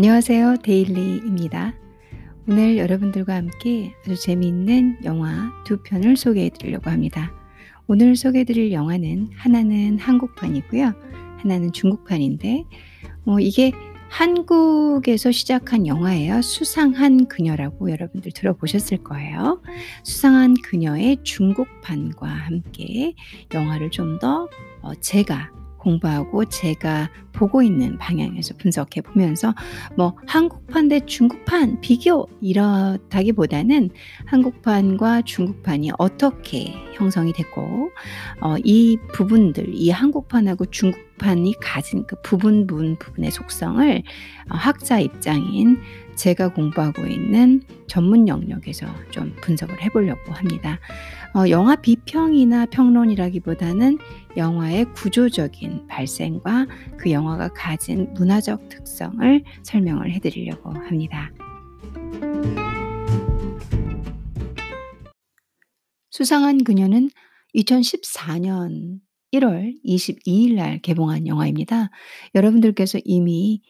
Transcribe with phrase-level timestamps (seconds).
[0.00, 0.56] 안녕하세요.
[0.62, 1.74] 데일리입니다.
[2.48, 7.30] 오늘 여러분들과 함께 아주 재미있는 영화 두 편을 소개해 드리려고 합니다.
[7.86, 10.94] 오늘 소개해 드릴 영화는 하나는 한국판이고요.
[11.36, 12.64] 하나는 중국판인데,
[13.26, 13.72] 어, 이게
[14.08, 16.40] 한국에서 시작한 영화예요.
[16.40, 19.60] 수상한 그녀라고 여러분들 들어보셨을 거예요.
[20.02, 23.12] 수상한 그녀의 중국판과 함께
[23.52, 24.48] 영화를 좀더
[24.80, 29.54] 어, 제가 공부하고 제가 보고 있는 방향에서 분석해 보면서
[29.96, 33.90] 뭐 한국판 대 중국판 비교 이렇다기보다는
[34.26, 37.90] 한국판과 중국판이 어떻게 형성이 됐고
[38.40, 44.02] 어, 이 부분들 이 한국판하고 중국판이 가진 그 부분 부분 부분의 속성을
[44.50, 45.78] 어, 학자 입장인
[46.20, 50.78] 제가 공부하고 있는 전문 영역에서 좀 분석을 해보려고 합니다.
[51.34, 53.96] 어, 영화 비평이나 평론이라기보다는
[54.36, 56.66] 영화의 구조적인 발생과
[56.98, 61.32] 그 영화가 가진 문화적 특성을 설명을 해드리려고 합니다.
[66.10, 67.08] 수상한 그녀는
[67.54, 69.00] 2014년
[69.32, 71.88] 1월 22일 날 개봉한 영화입니다.
[72.34, 73.62] 여러분들께서 이미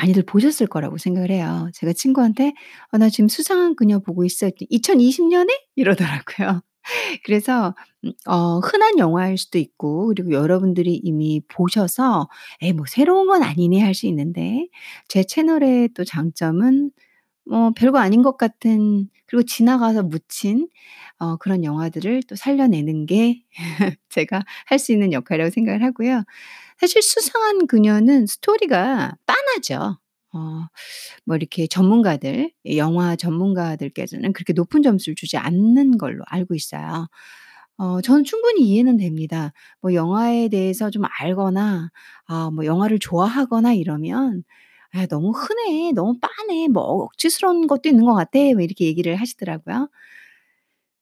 [0.00, 1.68] 많이들 보셨을 거라고 생각을 해요.
[1.74, 2.52] 제가 친구한테
[2.92, 4.50] 어, 나 지금 수상한 그녀 보고 있어.
[4.70, 5.52] 2020년에?
[5.76, 6.62] 이러더라고요.
[7.24, 7.74] 그래서
[8.28, 12.28] 음어 흔한 영화일 수도 있고 그리고 여러분들이 이미 보셔서
[12.62, 14.68] '에이 뭐 새로운 건 아니네.' 할 수 있는데
[15.08, 16.90] 제 채널의 또 장점은
[17.48, 20.68] 뭐 별거 아닌 것 같은 그리고 지나가서 묻힌
[21.18, 23.42] 어 그런 영화들을 또 살려내는 게
[24.10, 26.24] 제가 할 수 있는 역할이라고 생각을 하고요.
[26.80, 29.98] 사실 수상한 그녀는 스토리가 빤하죠.
[30.34, 30.68] 어
[31.26, 37.08] 뭐 이렇게 전문가들 영화 전문가들께서는 그렇게 높은 점수를 주지 않는 걸로 알고 있어요.
[37.78, 39.52] 어 저는 충분히 이해는 됩니다.
[39.82, 41.90] 뭐 영화에 대해서 좀 알거나
[42.26, 44.44] 아 뭐 영화를 좋아하거나 이러면"
[44.92, 45.92] 아 너무 흔해.
[45.92, 46.68] 너무 빤해.
[46.68, 49.88] 뭐 억지스러운 것도 있는 것 같아." 뭐 이렇게 얘기를 하시더라고요.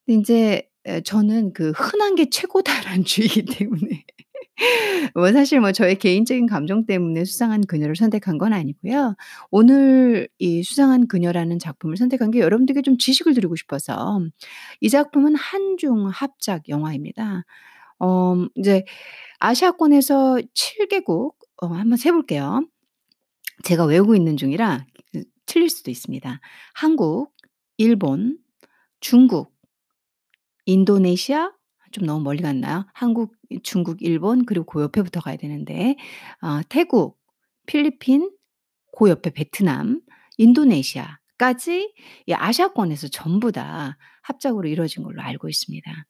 [0.06, 3.04] 근데 에 저는 그 '흔한 게 최고다.'라는
[3.42, 4.04] 주의이기 때문에
[5.16, 9.16] 뭐 사실 뭐 저의 개인적인 감정 때문에 수상한 그녀를 선택한 건 아니고요.
[9.50, 14.20] 오늘 이 수상한 그녀라는 작품을 선택한 게 여러분들께 좀 지식을 드리고 싶어서
[14.80, 17.44] 이 작품은 한중 합작 영화입니다.
[18.00, 18.84] 어 인제
[19.40, 22.64] 아시아권에서 7 개국 어 한번 세 볼게요.
[23.64, 26.40] 제가 외우고 있는 중이라 그 틀릴 수도 있습니다.
[26.74, 27.32] 한국,
[27.76, 28.38] 일본,
[29.00, 29.54] 중국,
[30.66, 31.52] 인도네시아
[31.92, 32.86] 좀 너무 멀리 갔나요?
[32.92, 35.96] 한국, 중국, 일본 그리고 그 옆에부터 가야 되는데
[36.42, 37.18] 어 태국,
[37.66, 38.30] 필리핀,
[38.96, 40.00] 그 옆에 베트남,
[40.38, 41.92] 인도네시아 까지
[42.26, 46.06] 이 아시아권에서 전부 다 합작으로 이루어진 걸로 알고 있습니다.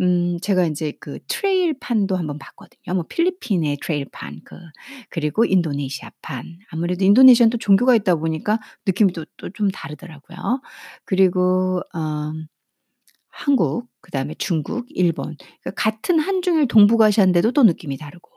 [0.00, 2.94] 음 제가 인제 그 트레일판도 한번 봤거든요.
[2.94, 4.56] 뭐 필리핀의 트레일판 그
[5.10, 6.58] 그리고 인도네시아판.
[6.70, 10.62] 아무래도 인도네시아는 또 종교가 있다 보니까 느낌이 또 또 좀 다르더라고요.
[11.04, 12.32] 그리고 어
[13.28, 18.30] 한국, 그다음에 중국, 일본 그러니까 같은 한중일 동북아시아인데도 또 느낌이 다르고.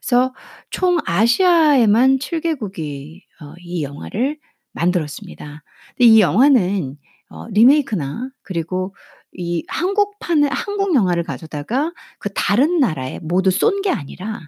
[0.00, 0.34] 그래서
[0.70, 4.38] 총 아시아에만 7 개국이 어 이 영화를
[4.72, 5.62] 만들었습니다.
[5.96, 6.96] 근데 이 영화는
[7.34, 8.94] 어 리메이크나 그리고
[9.36, 14.40] 이 한국판을 한국 영화를 가져다가 그 다른 나라에 모두 쏜 게 아니라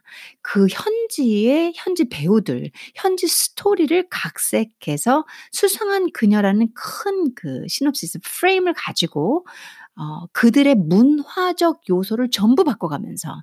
[0.42, 9.44] 그 현지의 현지 배우들, 현지 스토리를 각색해서 수상한 그녀라는 큰 그 시놉시스 프레임을 가지고
[9.96, 13.42] 어 그들의 문화적 요소를 전부 바꿔가면서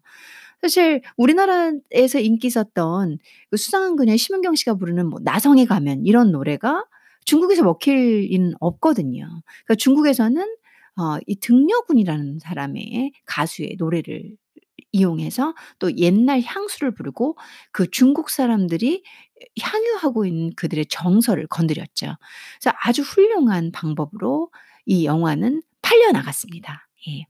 [0.61, 3.17] 사실 우리나라에서 인기 있었던
[3.51, 6.85] 그 수상한 그녀 심은경 씨가 부르는 뭐 나성에 가면 이런 노래가
[7.25, 9.25] 중국에서 먹힐 리는 없거든요.
[9.65, 10.41] 그러니까 중국에서는
[10.97, 14.35] 어 이 등려군이라는 사람의 가수의 노래를
[14.91, 17.35] 이용해서 또 옛날 향수를 부르고
[17.71, 19.03] 그 중국 사람들이
[19.61, 22.15] 향유하고 있는 그들의 정서를 건드렸죠.
[22.61, 24.51] 그래서 아주 훌륭한 방법으로
[24.85, 26.87] 이 영화는 팔려 나갔습니다.
[27.07, 27.25] 예.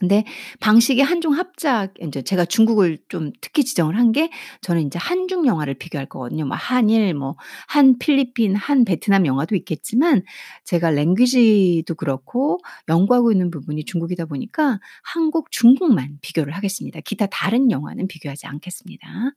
[0.00, 0.24] 근데
[0.60, 4.30] 방식이 한중 합작 인제 제가 중국을 좀 특히 지정을 한 게
[4.62, 6.44] 저는 인제 한중 영화를 비교할 거거든요.
[6.46, 7.36] 뭐 한일 뭐
[7.68, 10.22] 한 필리핀, 한 베트남 영화도 있겠지만
[10.64, 12.58] 제가 랭귀지도 그렇고
[12.88, 17.00] 연구하고 있는 부분이 중국이다 보니까 한국, 중국만 비교를 하겠습니다.
[17.00, 19.32] 기타 다른 영화는 비교하지 않겠습니다.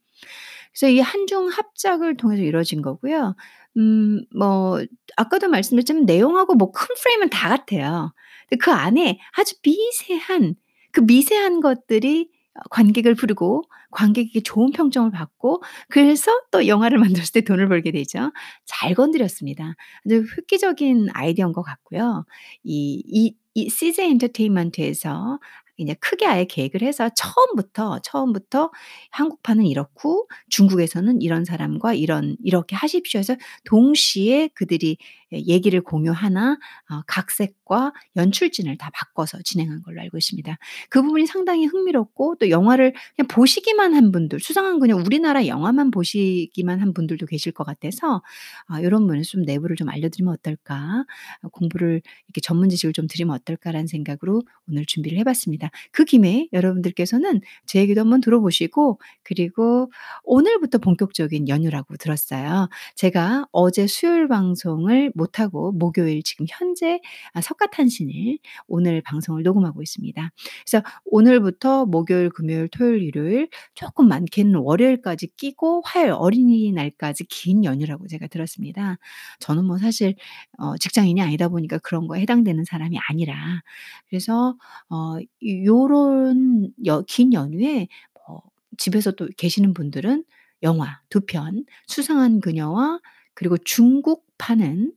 [0.72, 3.36] 그래서 이 한중 합작을 통해서 이루어진 거고요.
[3.78, 4.84] 음 뭐
[5.18, 8.14] 아까도 말씀드렸지만 내용하고 뭐 큰 프레임은 다 같아요.
[8.50, 10.56] 근데 그 안에 아주 미세한
[10.94, 17.42] 그 미세한 것들이 어 관객을 부르고 관객에게 좋은 평점을 받고 그래서 또 영화를 만들었을 때
[17.42, 18.31] 돈을 벌게 되죠.
[18.66, 19.75] 잘 건드렸습니다.
[20.06, 22.25] 아주 획기적인 아이디어인 것 같고요.
[22.63, 25.40] 이 이 이 CJ 엔터테인먼트에서
[25.78, 28.72] 이제 크게 아예 계획을 해서 처음부터, 처음부터
[29.12, 33.36] 한국판은 이렇고 중국에서는 이런 사람과 이런 이렇게 하십시오 해서
[33.66, 34.98] 동시에 그들이 예
[35.40, 36.58] 얘기를 공유하나
[36.90, 40.58] 어 각색과 연출진을 다 바꿔서 진행한 걸로 알고 있습니다.
[40.90, 46.80] 그 부분이 상당히 흥미롭고 또 영화를 그냥 보시기만 한 분들 수상한 그냥 우리나라 영화만 보시기만
[46.80, 48.22] 한 분들도 계실 것 같아서
[48.68, 51.06] 아 요런 면에서 좀 내부를 좀 알려드리면 어떨까?
[51.42, 55.70] 어 공부를 이렇게 전문 지식을 좀 드리면 어떨까라는 생각으로 오늘 준비를 해 봤습니다.
[55.92, 59.92] 그 김에 여러분들께서는 제 얘기도 한번 들어보시고 그리고
[60.24, 62.70] 오늘부터 본격적인 연휴라고 들었어요.
[62.96, 67.00] 제가 어제 수요일 방송을 못 하고 목요일 지금 현재
[67.34, 70.31] 아 석가탄신일 오늘 방송을 녹음하고 있습니다.
[70.66, 78.28] 그래서 오늘부터 목요일, 금요일, 토요일, 일요일 쪼끔 많게는 월요일까지 끼고 화요일 어린이날까지 긴 연휴라고 제가
[78.28, 78.98] 들었습니다.
[79.40, 80.16] 저는 뭐 사실
[80.58, 83.62] 어 직장인이 아니다 보니까 그런 거에 해당되는 사람이 아니라
[84.10, 84.56] 그래서
[84.90, 87.88] 어 요런 여 긴 연휴에
[88.28, 88.42] 뭐
[88.78, 90.24] 집에서 또 계시는 분들은
[90.64, 93.00] 영화 2편 수상한 그녀와
[93.34, 94.94] 그리고 중국판은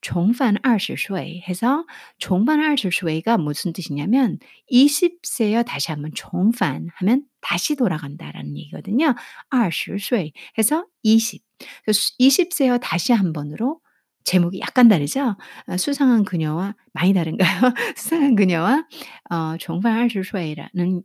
[0.00, 1.84] 종반 20세 해서
[2.18, 4.38] 종반 20세가 무슨 뜻이냐면
[4.72, 9.14] 20세여 다시 한번 종반 하면 다시 돌아간다라는 얘기거든요.
[9.50, 11.42] 20세 해서 20.
[11.86, 13.80] 20세여 다시 한 번으로
[14.24, 15.36] 제목이 약간 다르죠?
[15.66, 17.60] 어, 수상한 그녀와 많이 다른가요?
[17.96, 18.86] 수상한 그녀와
[19.30, 21.02] 어, 종반 20세라는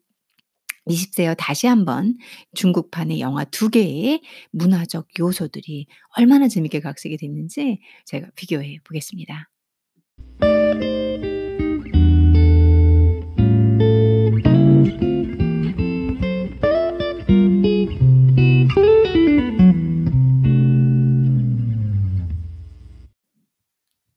[0.88, 2.18] 20 세여 다시 한번
[2.54, 4.22] 중국판의 영화 2 개의
[4.52, 5.88] 문화적 요소들이
[6.18, 9.50] 얼마나 재밌게 각색이 됐는지 제가 비교해 보겠습니다.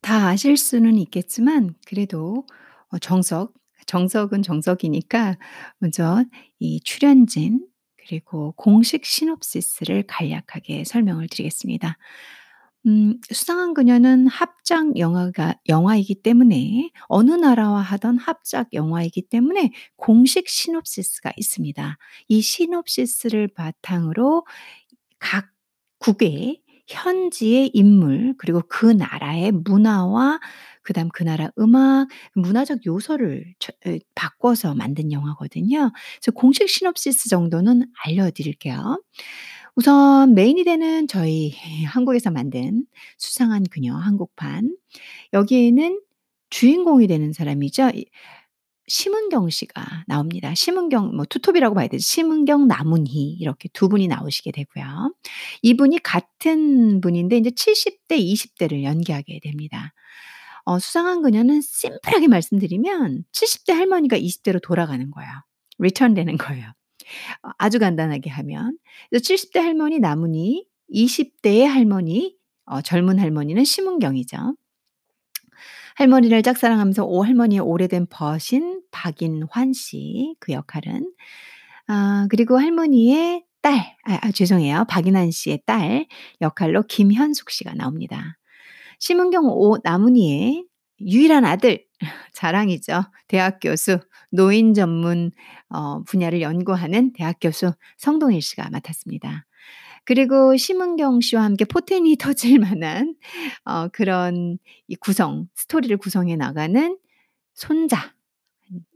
[0.02, 2.46] 다 아실 수는 있겠지만 그래도
[2.88, 3.52] 어 정석,
[3.88, 5.36] 정석은 정석이니까
[5.80, 6.24] 먼저
[6.60, 7.66] 이 출연진
[8.06, 11.98] 그리고 공식 시놉시스를 간략하게 설명을 드리겠습니다.
[12.86, 21.32] 음 수상한 그녀는 합작 영화가 영화이기 때문에 어느 나라와 하던 합작 영화이기 때문에 공식 시놉시스가
[21.36, 21.98] 있습니다.
[22.28, 24.46] 이 시놉시스를 바탕으로
[25.18, 25.50] 각
[25.98, 30.40] 국의 현지의 인물 그리고 그 나라의 문화와
[30.88, 33.54] 그다음 그 나라 음악, 문화적 요소를
[34.14, 35.92] 바꿔서 만든 영화거든요.
[36.16, 39.02] 그래서 공식 시놉시스 정도는 알려 드릴게요.
[39.76, 41.52] 우선 메인이 되는 저희
[41.86, 42.86] 한국에서 만든
[43.18, 44.74] 수상한 그녀 한국판.
[45.34, 46.00] 여기에는
[46.50, 47.90] 주인공이 되는 사람이죠.
[47.94, 48.06] 이
[48.88, 50.54] 심은경 씨가 나옵니다.
[50.54, 52.02] 심은경 뭐 투톱이라고 봐야 되죠.
[52.02, 55.14] 심은경, 남은희 이렇게 2 분이 나오시게 되고요.
[55.62, 59.92] 이분이 같은 분인데 인제 70대 20 대를 연기하게 됩니다.
[60.68, 65.30] 어 수상한 그녀는 심플하게 말씀드리면 70대 할머니가 20 대로 돌아가는 거예요.
[65.78, 66.66] return 되는 거예요.
[67.42, 68.78] 어 아주 간단하게 하면.
[69.10, 72.36] 그래서 70대 할머니 나문희, 20 대의 할머니
[72.66, 74.56] 어 젊은 할머니는 심은경이죠.
[75.96, 81.12] 할머니를 짝사랑하면서 오 할머니의 오래된 벗인 박인환 씨 그 역할은.
[81.88, 84.84] 아 그리고 할머니의 딸 아 아 죄송해요.
[84.88, 86.06] 박인환 씨의 딸
[86.40, 88.38] 역할로 김현숙 씨가 나옵니다.
[88.98, 90.64] 심은경 오 남은희의
[91.00, 91.84] 유일한 아들
[92.32, 93.02] 자랑이죠.
[93.28, 93.98] 대학 교수,
[94.30, 95.30] 노인 전문
[95.70, 99.46] 어 분야를 연구하는 대학 교수 성동일 씨가 맡았습니다.
[100.04, 103.14] 그리고 심은경 씨와 함께 포텐이 터질 만한
[103.64, 106.98] 어 그런 이 구성 스토리를 구성해 나가는
[107.54, 108.14] 손자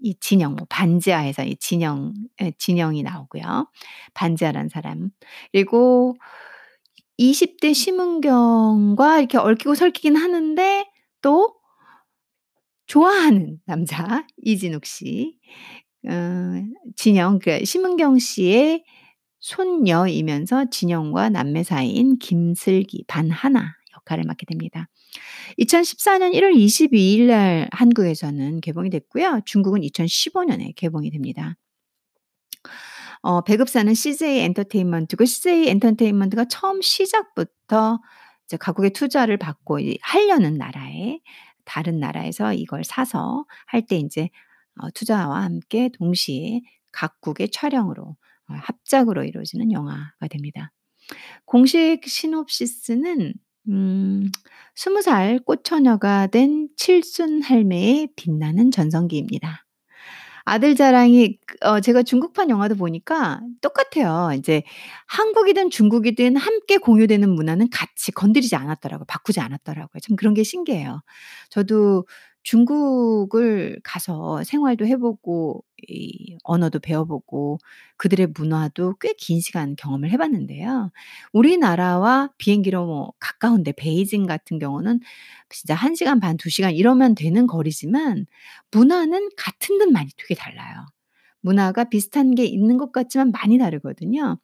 [0.02, 3.68] 이 진영 뭐 반지하에서 이 진영 예 진영이 나오고요.
[4.14, 5.10] 반지하라는 사람.
[5.52, 6.16] 그리고
[7.18, 10.86] 20대 심은경과 이렇게 얽히고 설키긴 하는데
[11.20, 11.54] 또
[12.86, 15.38] 좋아하는 남자 이진욱 씨.
[16.08, 16.12] 어
[16.96, 18.84] 진영 그러니까 심은경 씨의
[19.38, 24.88] 손녀이면서 진영과 남매 사이인 김슬기, 반하나 역할을 맡게 됩니다.
[25.58, 29.40] 2014년 1월 22일 날 한국에서는 개봉이 됐고요.
[29.44, 31.56] 중국은 2015 년에 개봉이 됩니다.
[33.22, 38.00] 어 배급사는 CJ 엔터테인먼트고 CJ 엔터테인먼트가 처음 시작부터
[38.46, 41.20] 이제 각국의 투자를 받고 이 하려는 나라에
[41.64, 44.28] 다른 나라에서 이걸 사서 할때 인제
[44.80, 46.60] 어 투자와 함께 동시에
[46.90, 48.02] 각국의 촬영으로
[48.48, 50.72] 어 합작으로 이루어지는 영화가 됩니다.
[51.44, 53.34] 공식 시놉시스는
[53.68, 54.30] 음
[54.76, 59.64] 20살 꽃처녀가 된 칠순 할매의 빛나는 전성기입니다.
[60.44, 64.32] 아들 자랑이 그어 제가 중국판 영화도 보니까 똑같아요.
[64.34, 64.62] 인제
[65.06, 69.04] 한국이든 중국이든 함께 공유되는 문화는 같이 건드리지 않았더라고요.
[69.06, 70.00] 바꾸지 않았더라고요.
[70.02, 71.02] 참 그런 게 신기해요.
[71.50, 72.06] 저도
[72.44, 77.58] 중국을 가서 생활도 해 보고 이 언어도 배워보고
[77.96, 80.90] 그들의 문화도 꽤 긴 시간 경험을 해 봤는데요.
[81.32, 85.00] 우리나라와 비행기로 뭐 가까운데 베이징 같은 경우는
[85.50, 88.26] 진짜 1 시간 반, 2 시간 이러면 되는 거리지만
[88.72, 90.86] 문화는 같은 듯 많이 되게 달라요.
[91.40, 94.38] 문화가 비슷한 게 있는 것 같지만 많이 다르거든요.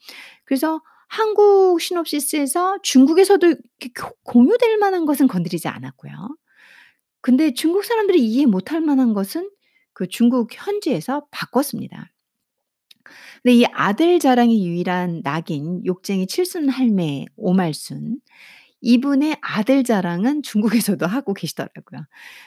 [0.45, 3.55] 그래서 한국 시놉시스에서 중국에서도
[4.25, 6.13] 공유될 만한 것은 건드리지 않았고요.
[7.21, 9.51] 근데 중국 사람들이 이해 못할 만한 것은
[9.99, 12.13] 그 중국 현지에서 바꿨습니다.
[13.43, 18.21] 근데 이 아들 자랑이 유일한 낙인 욕쟁이 칠순 할매 오말순
[18.81, 22.03] 이분의 아들 자랑은 중국에서도 하고 계시더라고요.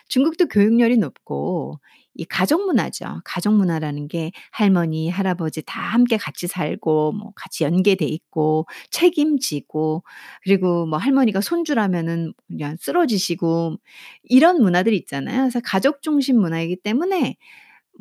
[0.08, 1.80] 중국도 교육열이 높고
[2.16, 3.22] 이 가족 문화죠.
[3.26, 10.04] 가족 문화라는 게 할머니, 할아버지 다 함께 같이 살고 뭐 같이 연계돼 있고 책임지고
[10.44, 13.78] 그리고 뭐 할머니가 손주라면은 그냥 쓰러지시고
[14.24, 15.42] 이런 문화들이 있잖아요.
[15.44, 17.36] 그래서 가족 중심 문화이기 때문에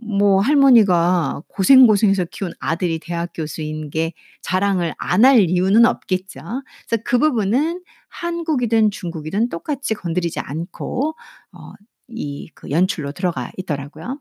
[0.03, 6.41] 뭐 할머니가 고생고생해서 키운 아들이 대학 교수인 게 자랑을 안 할 이유는 없겠죠.
[6.89, 11.15] 그래서 그 부분은 한국이든 중국이든 똑같이 건드리지 않고
[11.53, 11.73] 어
[12.09, 14.19] 이그 연출로 들어가 있더라고요.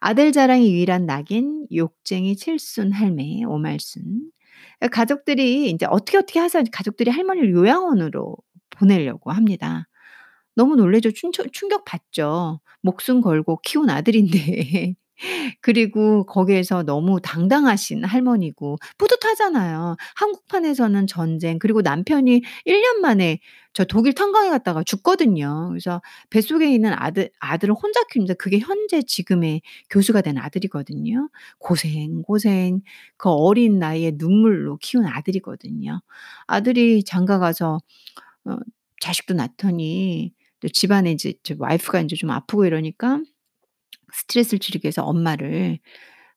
[0.00, 4.30] 아들 자랑이 유일한 낙인 욕쟁이 칠순 할매 오말순.
[4.80, 8.36] 그 가족들이 인제 어떻게, 어떻게 해서 가족들이 할머니를 요양원으로
[8.70, 9.88] 보내려고 합니다.
[10.56, 11.12] 너무 놀라죠.
[11.12, 12.60] 충처 충격받죠.
[12.82, 14.94] 목숨 걸고 키운 아들인데.
[15.60, 19.96] 그리고 거기에서 너무 당당하신 할머니고 뿌듯하잖아요.
[20.16, 23.38] 한국판에서는 전쟁 그리고 남편이 1 년 만에
[23.72, 25.68] 저 독일 탄광에 갔다가 죽거든요.
[25.70, 31.28] 그래서 뱃속에 있는 아들 아들을 혼자 키우는데 그게 현재 지금의 교수가 된 아들이거든요.
[31.58, 32.80] 고생, 고생
[33.16, 36.00] 그 어린 나이에 눈물로 키운 아들이거든요.
[36.46, 37.78] 아들이 장가 가서
[38.46, 38.56] 어
[39.00, 43.20] 자식도 낳더니 또 집안에 이제 저 와이프가 인제 좀 아프고 이러니까
[44.14, 45.78] 스트레스를 줄이기 위해서 엄마를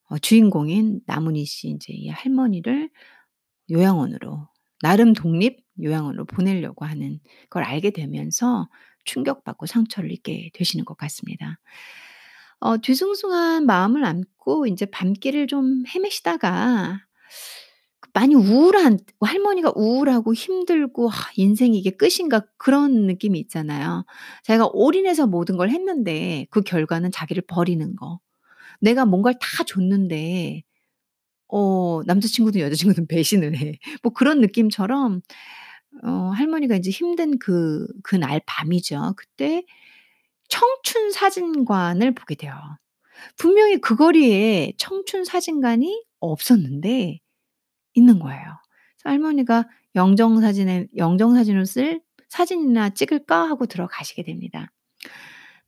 [0.09, 2.89] 어 주인공인 나문희 씨 인제 이 할머니를
[3.71, 4.47] 요양원으로
[4.81, 7.19] 나름 독립 요양원으로 보내려고 하는
[7.49, 8.69] 걸 알게 되면서
[9.05, 11.59] 충격받고 상처를 입게 되시는 것 같습니다.
[12.59, 17.06] 어 뒤숭숭한 마음을 안고 인제 밤길을 좀 헤매시다가 그
[18.17, 24.05] 많이 우울한 할머니가 우울하고 힘들고 '아 인생이 이게 끝인가.' 그런 느낌이 있잖아요.
[24.43, 28.19] 자기가 올인해서 모든 걸 했는데 그 결과는 자기를 버리는 거.
[28.81, 30.63] 내가 뭔가를 다 줬는데
[31.49, 33.79] 어 남자친구든 여자친구든 배신을 해.
[34.03, 35.21] 뭐 그런 느낌처럼
[36.05, 39.13] 어 할머니가 인제 힘든 그 그날 밤이죠.
[39.17, 39.63] 그때
[40.49, 42.53] 청춘 사진관을 보게 돼요.
[43.37, 47.19] 분명히 그 거리에 청춘 사진관이 없었는데
[47.97, 48.41] 있는 거예요.
[49.03, 54.71] 할머니가 영정 사진에 영정 사진을 쓸 '사진이나 찍을까?' 하고 들어가시게 됩니다.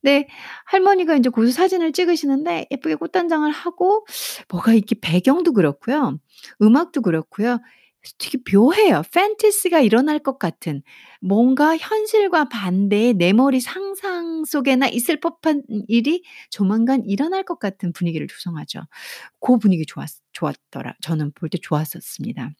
[0.01, 0.27] 네.
[0.65, 4.05] 할머니가 인제 거기서 사진을 찍으시는데 예쁘게 꽃단장을 하고
[4.49, 6.19] 뭐가 이렇게 배경도 그렇고요.
[6.61, 7.59] 음악도 그렇고요.
[8.17, 9.01] 되게 묘해요.
[9.13, 10.81] 판타지가 일어날 것 같은
[11.21, 18.27] 뭔가 현실과 반대의 내 머리 상상 속에나 있을 법한 일이 조만간 일어날 것 같은 분위기를
[18.27, 18.81] 조성하죠.
[19.39, 22.51] 고 분위기 좋았 좋았더라 저는 볼 때 좋았었습니다.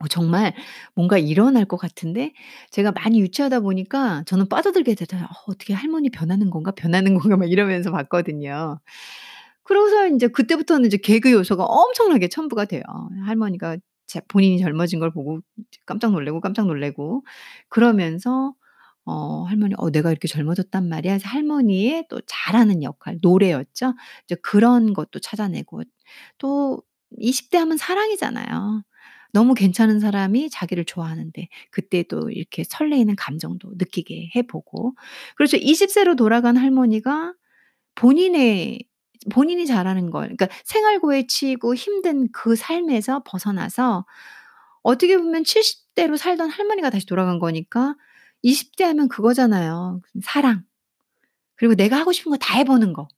[0.00, 0.54] 어 정말
[0.94, 2.32] 뭔가 일어날 것 같은데
[2.70, 5.28] 제가 많이 유치하다 보니까 저는 빠져들게 되더라고요.
[5.30, 8.80] '어 어떻게 할머니 변하는 건가, 변하는 건가.' 막 이러면서 봤거든요.
[9.64, 12.82] 그러고서 인제 그때부터는 이제 개그 요소가 엄청나게 첨부가 돼요.
[13.26, 13.82] 할머니가 자
[14.28, 15.40] 본인이 젊어진 걸 보고
[15.86, 17.24] 깜짝 놀라고, 깜짝 놀라고
[17.68, 18.54] 그러면서
[19.06, 23.94] 어 할머니 "어 내가 이렇게 젊어졌단 말이야." 해서 할머니의 또 잘하는 역할 노래였죠.
[24.26, 25.82] 이제 그런 것도 찾아내고
[26.38, 26.82] 또
[27.18, 28.82] 20대 하면 사랑이잖아요.
[29.32, 34.94] 너무 괜찮은 사람이 자기를 좋아하는데 그때 또 이렇게 설레이는 감정도 느끼게 해 보고
[35.36, 35.56] 그렇죠.
[35.58, 37.34] 20 세로 돌아간 할머니가
[37.96, 38.80] 본인의
[39.28, 44.06] 본인이 잘하는 걸 그러니까 생활고에 치이고 힘든 그 삶에서 벗어나서
[44.82, 47.96] 어떻게 보면 70 대로 살던 할머니가 다시 돌아간 거니까
[48.44, 50.00] 20대 하면 그거잖아요.
[50.22, 50.64] 사랑
[51.56, 53.08] 그리고 내가 하고 싶은 거 다 해 보는 거.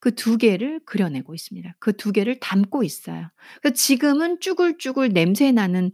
[0.00, 1.76] 그 두 개를 그려내고 있습니다.
[1.80, 3.30] 그 두 개를 담고 있어요.
[3.62, 5.90] 그 지금은 쭈글쭈글 냄새 나는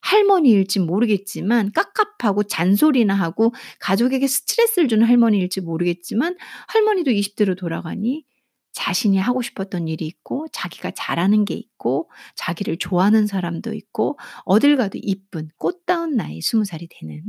[0.00, 6.36] 할머니일지 모르겠지만 깝깝하고 잔소리나 하고 가족에게 스트레스를 주는 할머니일지 모르겠지만
[6.68, 8.24] 할머니도 20 대로 돌아가니
[8.72, 14.98] 자신이 하고 싶었던 일이 있고 자기가 잘하는 게 있고 자기를 좋아하는 사람도 있고 어딜 가도
[15.02, 17.22] 이쁜 꽃다운 나이 20 살이 되는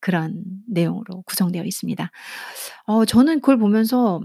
[0.00, 2.10] 그런 내용으로 구성되어 있습니다.
[2.86, 4.20] 어 저는 그걸 보면서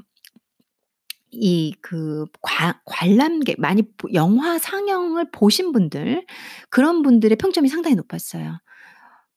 [1.31, 6.25] 이그관 관람객 많이 보 영화 상영을 보신 분들
[6.69, 8.59] 그런 분들의 평점이 상당히 높았어요.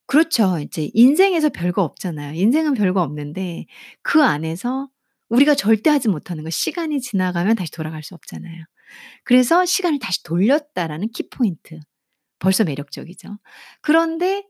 [0.07, 0.59] 그렇죠.
[0.59, 2.33] 이제 인생에서 별거 없잖아요.
[2.33, 3.65] 인생은 별거 없는데
[4.03, 4.89] 그 안에서
[5.29, 8.63] 우리가 절대 하지 못하는 거 시간이 지나가면 다시 돌아갈 수 없잖아요.
[9.23, 11.79] 그래서 시간을 다시 돌렸다라는 키포인트.
[12.39, 13.37] 벌써 매력적이죠.
[13.81, 14.43] 그런데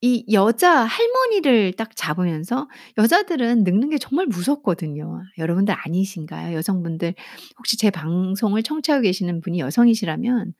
[0.00, 2.68] 이 여자 할머니를 딱 잡으면서
[2.98, 5.22] 여자들은 늙는 게 정말 무섭거든요.
[5.38, 6.56] 여러분들 아니신가요?
[6.56, 7.14] 여성분들
[7.58, 10.54] 혹시 제 방송을 청취하고 계시는 분이 여성이시라면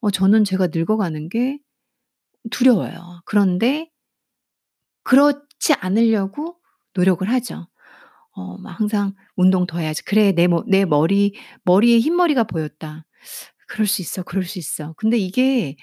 [0.00, 1.58] 어 저는 제가 늙어가는 게
[2.50, 3.22] 두려워요.
[3.26, 3.88] 그런데
[5.04, 6.56] 그렇지 않으려고
[6.94, 7.68] 노력을 하죠.
[8.32, 10.04] 어 막 항상 '운동 더 해야지.
[10.04, 11.34] 그래 내 머 내 머리
[11.64, 13.04] 머리에 흰머리가 보였다.
[13.68, 15.76] 그럴 수 있어, 그럴 수 있어.' 근데 이게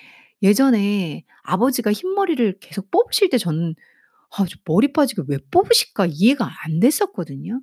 [0.43, 3.75] 예전에 아버지가 흰머리를 계속 뽑으실 때 저는
[4.31, 7.61] '아 저 머리 빠지게 왜 뽑으실까?' 이해가 안 됐었거든요.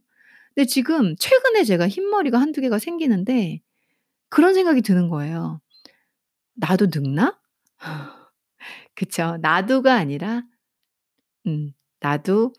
[0.54, 3.60] 근데 지금 최근에 제가 흰머리가 1-2 개가 생기는데
[4.30, 5.60] 그런 생각이 드는 거예요.
[6.56, 7.38] '나도 늙나?'
[8.94, 9.38] 그쵸.
[9.42, 10.42] 나도가 아니라
[11.46, 12.52] 음 나도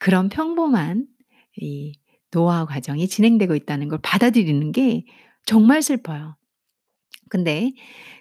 [0.00, 1.06] 그런 평범한
[1.60, 1.94] 이
[2.30, 5.04] 노화 과정이 진행되고 있다는 걸 받아들이는 게
[5.44, 6.36] 정말 슬퍼요.
[7.28, 7.72] 근데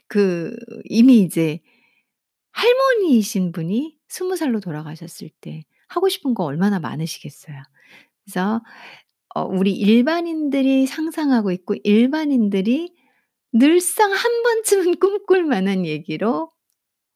[0.08, 0.56] 그
[0.86, 1.60] 이미 이제
[2.52, 7.62] 할머니이신 분이 20 살로 돌아가셨을 때 하고 싶은 거 얼마나 많으시겠어요.
[8.26, 8.62] 그래서
[9.36, 12.94] 어 우리 일반인들이 상상하고 있고 일반인들이
[13.54, 16.52] 늘상 한 번쯤은 꿈꿀 만한 얘기로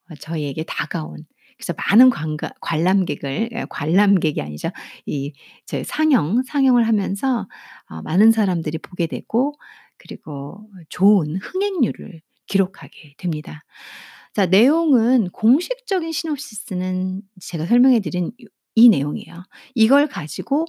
[0.09, 1.25] 어 저희에게 다가온
[1.57, 4.69] 그래서 많은 관가 관람객을 예 관람객이 아니죠.
[5.05, 5.33] 이
[5.65, 7.47] 저희 상영, 상영을 하면서
[7.89, 9.53] 어 많은 사람들이 보게 되고
[9.97, 13.63] 그리고 좋은 흥행률을 기록하게 됩니다.
[14.33, 18.31] 자 내용은 공식적인 시놉시스는 제가 설명해 드린
[18.77, 19.43] 요이 내용이에요.
[19.75, 20.65] 이걸 가지고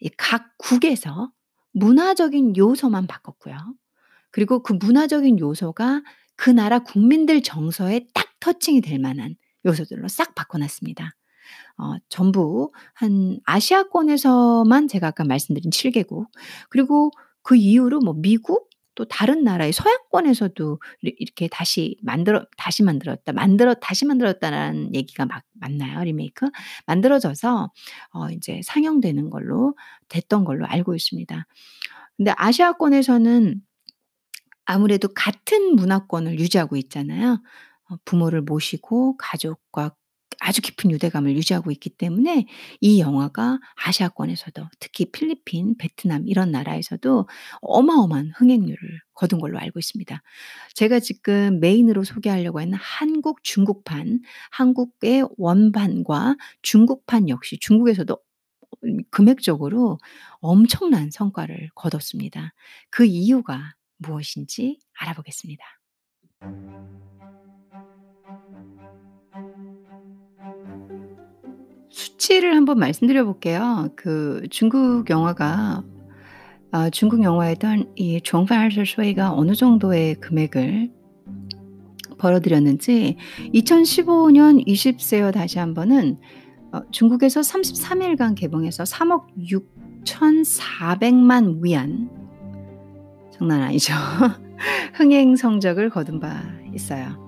[0.00, 1.30] 이각 국에서
[1.72, 3.56] 문화적인 요소만 바꿨고요.
[4.30, 6.02] 그리고 그 문화적인 요소가
[6.36, 9.36] 그 나라 국민들 정서에 딱 터칭이 될 만한
[9.66, 11.10] 요소들로 싹 바꿔 놨습니다.
[11.78, 16.28] 어 전부 한 아시아권에서만 제가 아까 말씀드린 7 개국
[16.70, 17.10] 그리고
[17.42, 23.74] 그 이후로 뭐 미국 또 다른 나라의 서양권에서도 이 이렇게 다시 만들어 다시 만들었다 만들어
[23.74, 26.04] 다시 만들었다라는 얘기가 맞 맞나요?
[26.04, 26.46] 리메이크?
[26.86, 27.70] 만들어져서
[28.14, 29.76] 어 인제 상영되는 걸로
[30.08, 31.46] 됐던 걸로 알고 있습니다.
[32.18, 33.62] 근데 아시아권에서는
[34.66, 37.40] 아무래도 같은 문화권을 유지하고 있잖아요.
[37.90, 39.94] 어 부모를 모시고 가족과
[40.40, 42.46] 아주 깊은 유대감을 유지하고 있기 때문에
[42.80, 47.28] 이 영화가 아시아권에서도 특히 필리핀, 베트남 이런 나라에서도
[47.60, 48.78] 어마어마한 흥행률을
[49.14, 50.22] 거둔 걸로 알고 있습니다.
[50.74, 54.20] 제가 지금 메인으로 소개하려고 하는 한국, 중국판,
[54.52, 58.16] 한국의 원판과 중국판 역시 중국에서도
[58.84, 59.98] 음 금액적으로
[60.40, 62.54] 엄청난 성과를 거뒀습니다.
[62.90, 65.64] 그 이유가 무엇인지 알아보겠습니다.
[72.28, 73.88] 특실을 한번 말씀드려 볼게요.
[73.96, 75.82] 그 중국 영화가
[76.70, 80.90] 아 중국 영화에던 이 정파르 쇼이가 어느 정도의 금액을
[82.18, 83.16] 벌어들였는지
[83.54, 86.18] 2015년 20세요 다시 한번은
[86.72, 89.24] 어 중국에서 33일간 개봉해서 3억
[90.04, 92.10] 6,400만 위안
[93.32, 93.94] 장난 아니죠.
[94.92, 96.42] 흥행 성적을 거둔 바
[96.74, 97.27] 있어요.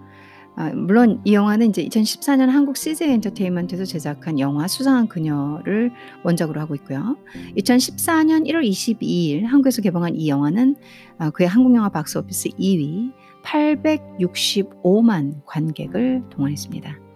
[0.61, 5.91] 아 물론 이 영화는 인제 2014년 한국 CJ 엔터테인먼트에서 제작한 영화 수상한 그녀를
[6.23, 7.17] 원작으로 하고 있고요.
[7.57, 10.77] 2014년 1월 22일 한국에서 개봉한 이 영화는
[11.17, 13.11] 아 그해 한국 영화 박스 오피스 2위
[13.43, 17.10] 865만 관객을 동원했습니다.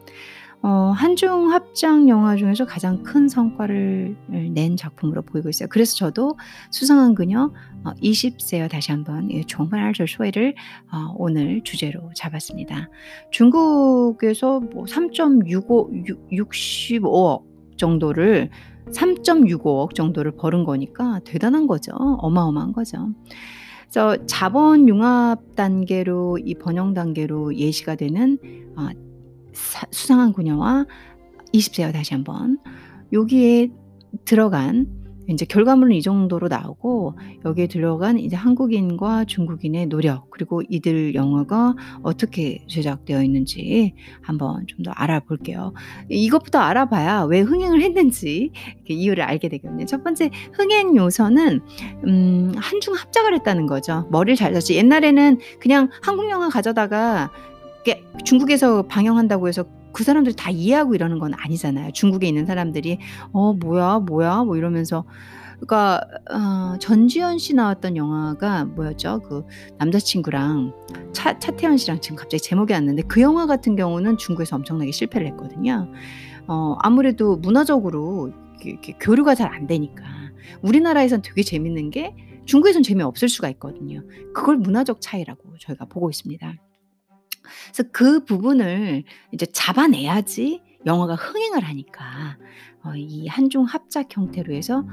[0.64, 5.68] 어, 한중 합작 영화 중에서 가장 큰 성과를 예, 낸 작품으로 보이고 있어요.
[5.68, 6.38] 그래서 저도
[6.70, 7.52] 수상한 그녀
[7.84, 10.54] 어, 20세여 다시 한번 예, 정말 저 소회를
[10.90, 12.88] 어, 오늘 주제로 잡았습니다.
[13.30, 17.42] 중국에서 뭐 3.65억
[17.76, 18.48] 정도를
[18.86, 21.92] 3.65억 정도를 벌은 거니까 대단한 거죠.
[21.92, 23.10] 어마어마한 거죠.
[23.82, 28.38] 그래서 자본 융합 단계로 이 번영 단계로 예시가 되는
[28.76, 28.88] 어,
[29.54, 30.86] 사 수상한 그녀와
[31.52, 32.58] 20 세요 다시 한번
[33.12, 33.70] 여기에
[34.24, 34.86] 들어간
[35.26, 42.62] 인제 결과물은 이 정도로 나오고 여기에 들어간 이제 한국인과 중국인의 노력 그리고 이들 영화가 어떻게
[42.68, 45.72] 제작되어 있는지 한번 좀 더 알아볼게요.
[46.10, 48.50] 이것부터 알아봐야 왜 흥행을 했는지
[48.86, 49.86] 이유를 알게 되거든요.
[49.86, 51.60] 첫 번째 흥행 요소는
[52.06, 54.06] 음 한중 합작을 했다는 거죠.
[54.10, 54.76] 머리를 잘 썼지.
[54.76, 57.30] 옛날에는 그냥 한국 영화 가져다가
[58.24, 61.92] 중국에서 방영한다고 해서 그 사람들이 다 이해하고 이러는 건 아니잖아요.
[61.92, 62.98] 중국에 있는 사람들이
[63.32, 65.04] "어 뭐야, 뭐야?" 뭐 이러면서
[65.60, 69.20] 그러니까 어 전지현 씨 나왔던 영화가 뭐였죠?
[69.20, 69.44] 그
[69.78, 70.72] 남자친구랑
[71.12, 75.26] 차 차태현 씨랑 지금 갑자기 제목이 안 나는데 그 영화 같은 경우는 중국에서 엄청나게 실패를
[75.28, 75.88] 했거든요.
[76.48, 80.02] 어 아무래도 문화적으로 이렇게 이렇게 교류가 잘 안 되니까.
[80.62, 82.14] 우리나라에선 되게 재밌는 게
[82.46, 84.02] 중국에선 재미없을 수가 있거든요.
[84.34, 86.54] 그걸 문화적 차이라고 저희가 보고 있습니다.
[87.72, 92.38] 그래서 그 부분을 이제 잡아내야지 영화가 흥행을 하니까
[92.84, 94.86] 어 이 한중 합작 형태로 해서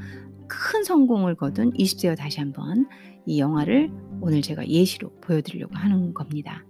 [0.47, 2.87] 큰 성공을 거둔 20세여 다시 한번
[3.25, 3.89] 이 영화를
[4.21, 6.63] 오늘 제가 예시로 보여 드리려고 하는 겁니다.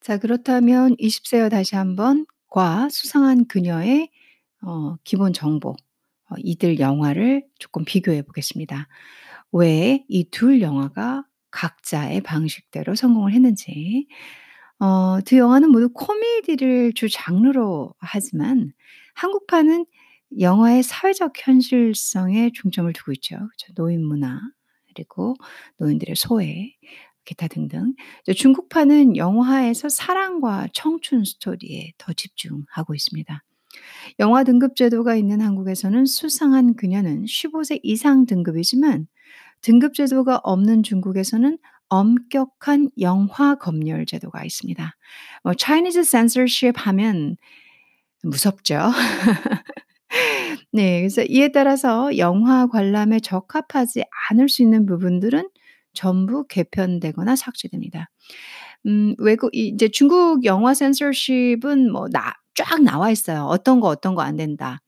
[0.00, 4.10] 자 그렇다면 20세여 다시 한번 과 수상한 그녀의
[4.62, 8.88] 어 기본 정보 어 이들 영화를 조금 비교해 보겠습니다.
[9.52, 11.24] 왜 이 둘 영화가
[11.54, 14.06] 각자의 방식대로 성공을 했는지.
[14.80, 18.72] 어 두 영화는 모두 코미디를 주 장르로 하지만
[19.14, 19.86] 한국판은
[20.40, 23.36] 영화의 사회적 현실성에 중점을 두고 있죠.
[23.50, 23.72] 그쵸.
[23.76, 24.40] 노인 문화
[24.94, 25.34] 그리고
[25.78, 26.74] 노인들의 소외
[27.24, 27.94] 기타 등등.
[28.36, 33.42] 중국판은 영화에서 사랑과 청춘 스토리에 더 집중하고 있습니다.
[34.20, 39.06] 영화 등급 제도가 있는 한국에서는 수상한 그녀는 15세 이상 등급이지만
[39.64, 44.96] 등급 제도가 없는 중국에서는 엄격한 영화 검열 제도가 있습니다.
[45.44, 47.36] 뭐 Chinese censorship 하면
[48.24, 48.80] 무섭죠.
[50.72, 51.00] 네.
[51.00, 55.48] 그래서 이에 따라서 영화 관람에 적합하지 않을 수 있는 부분들은
[55.92, 58.10] 전부 개편되거나 삭제됩니다.
[58.86, 63.44] 음 외국 이 이제 중국 영화 censorship은 뭐 나 쫙 나와 있어요.
[63.46, 64.80] 어떤 거, 어떤 거 안 된다.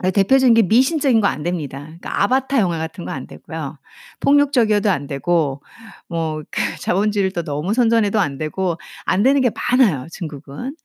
[0.00, 1.80] 아 대표적인 게 미신적인 거 안 됩니다.
[1.84, 3.78] 그러니까 아바타 영화 같은 거 안 되고요.
[4.20, 5.60] 폭력적이어도 안 되고
[6.08, 10.76] 뭐 그 자본주의를 또 너무 선전해도 안 되고 안 되는 게 많아요 중국은.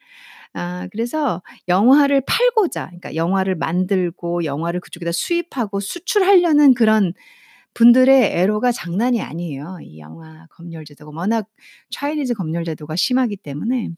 [0.54, 7.14] 아 그래서 영화를 팔고자 그러니까 영화를 만들고 영화를 그쪽에다 수입하고 수출하려는 그런
[7.76, 9.80] 분들의 애로가 장난이 아니에요.
[9.84, 11.48] 이 영화 검열 제도가 워낙
[11.92, 13.90] 차이니즈 검열 제도가 심하기 때문에.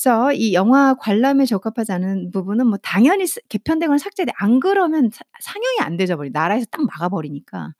[0.00, 5.24] 그래서 이 영화 관람에 적합하지 않은 부분은 뭐 당연히 스 개편되거나 삭제돼 안 그러면 사
[5.40, 7.74] 상영이 안 되져 버려 나라에서 딱 막아 버리니까.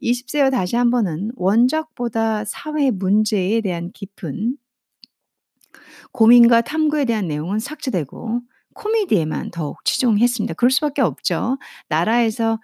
[0.00, 4.56] 20 세여 다시 한 번은 원작보다 사회 문제에 대한 깊은
[6.12, 8.40] 고민과 탐구에 대한 내용은 삭제되고
[8.74, 10.54] 코미디에만 더욱 치중했습니다.
[10.54, 11.56] 그럴 수밖에 없죠.
[11.88, 12.60] 나라에서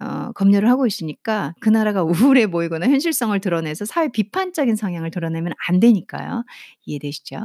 [0.00, 2.02] 어 검열을 하고 있으니까 그 나라가
[2.36, 6.44] 우울해 보이거나 현실성을 드러내서 사회 비판적인 성향을 드러내면 안 되니까요.
[6.86, 7.36] 이해되시죠?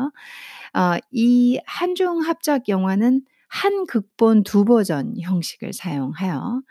[0.76, 6.62] 어 이 한중 합작 영화는 한 극본 두 버전 형식을 사용하여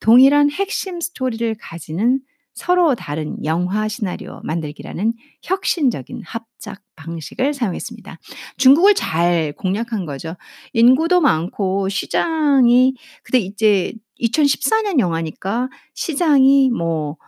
[0.00, 2.20] 동일한 핵심 스토리를 가지는
[2.56, 8.18] 서로 다른 영화 시나리오 만들기라는 혁신적인 합작 방식을 사용했습니다.
[8.56, 10.36] 중국을 잘 공략한 거죠.
[10.72, 17.18] 인구도 많고 시장이 근데 이제 2014년 영화니까 시장이 뭐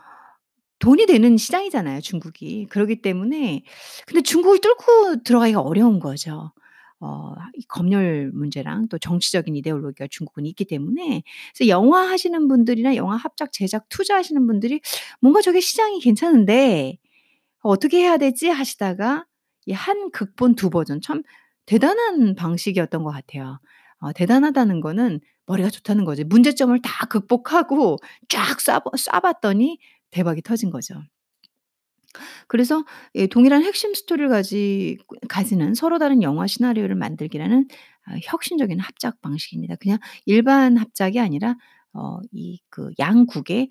[0.79, 2.67] 돈이 되는 시장이잖아요 중국이.
[2.71, 3.65] 그러기 때문에
[4.07, 6.53] 근데 중국을 뚫고 들어가기가 어려운 거죠.
[7.01, 11.23] 어이 검열 문제랑 또 정치적인 이데올로기가 중국은 있기 때문에
[11.55, 14.81] 그래서 영화 하시는 분들이나 영화 합작 제작 투자하시는 분들이
[15.21, 16.99] '뭔가 저게 시장이 괜찮은데
[17.63, 19.27] 어떻게 해야 되지?' 하시다가
[19.67, 21.23] 이 한 극본 두 버전 참
[21.67, 23.61] 대단한 방식이었던 것 같아요.
[24.01, 26.25] 어 대단하다는 거는 머리가 좋다는 거죠.
[26.27, 29.79] 문제점을 다 극복하고 쫙쏴버쏴 봤더니
[30.11, 30.95] 대박이 터진 거죠.
[32.49, 37.69] 그래서 예 동일한 핵심 스토리를 가지 가지는 서로 다른 영화 시나리오를 만들기라는
[38.07, 39.77] 아 혁신적인 합작 방식입니다.
[39.77, 41.57] 그냥 일반 합작이 아니라
[41.95, 43.69] 어 이 그 양국의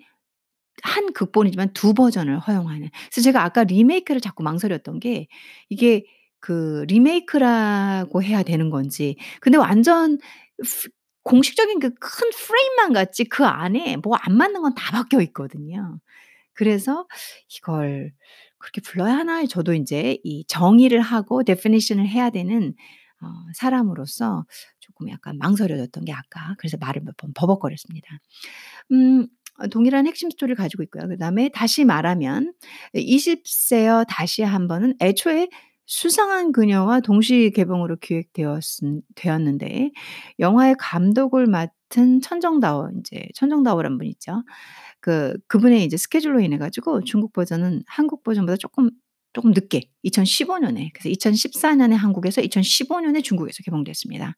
[0.82, 2.88] 한 극본이지만 두 버전을 허용하는.
[3.10, 5.26] 그래서 제가 아까 리메이크를 자꾸 망설였던 게
[5.68, 6.04] 이게
[6.40, 10.18] 그 리메이크라고 해야 되는 건지 근데 완전
[10.64, 10.88] 프
[11.24, 15.98] 공식적인 그 큰 프레임만 같지 그 안에 뭐 안 맞는 건다 박혀 있거든요.
[16.58, 17.06] 그래서
[17.56, 18.12] '이걸
[18.58, 22.74] 그렇게 불러야 하나?' 저도 인제 이 정의를 하고 definition을 해야 되는
[23.22, 24.46] 어 사람으로서
[24.80, 28.08] 조금 약간 망설여졌던 게 아까 그래서 말을 몇 번 버벅거렸습니다.
[28.92, 29.26] 음어
[29.70, 31.08] 동일한 핵심 스토리를 가지고 있고요.
[31.08, 32.52] 그 다음에 다시 말하면
[32.94, 35.48] 20 세여 다시 한 번은 애초에
[35.90, 39.90] 수상한 그녀와 동시 개봉으로 기획되었은 되었는데
[40.38, 44.44] 영화의 감독을 맡은 천정다오 인제 천정다오라는 분이 있죠.
[45.00, 48.90] 그 그분의 이제 스케줄로 인해 가지고 중국 버전은 한국 버전보다 쪼끔,
[49.32, 54.36] 쪼끔 늦게 2015 년에 그래서 2014 년에 한국에서 2015 년에 중국에서 개봉됐습니다.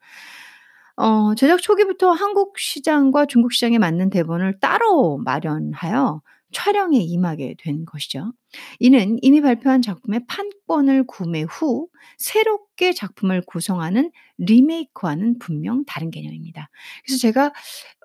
[0.97, 8.33] 어 제작 초기부터 한국 시장과 중국 시장에 맞는 대본을 따로 마련하여 촬영에 임하게 된 것이죠.
[8.81, 16.69] 이는 이미 발표한 작품의 판권을 구매 후 새롭게 작품을 구성하는 리메이크와는 분명 다른 개념입니다.
[17.07, 17.53] 그래서 제가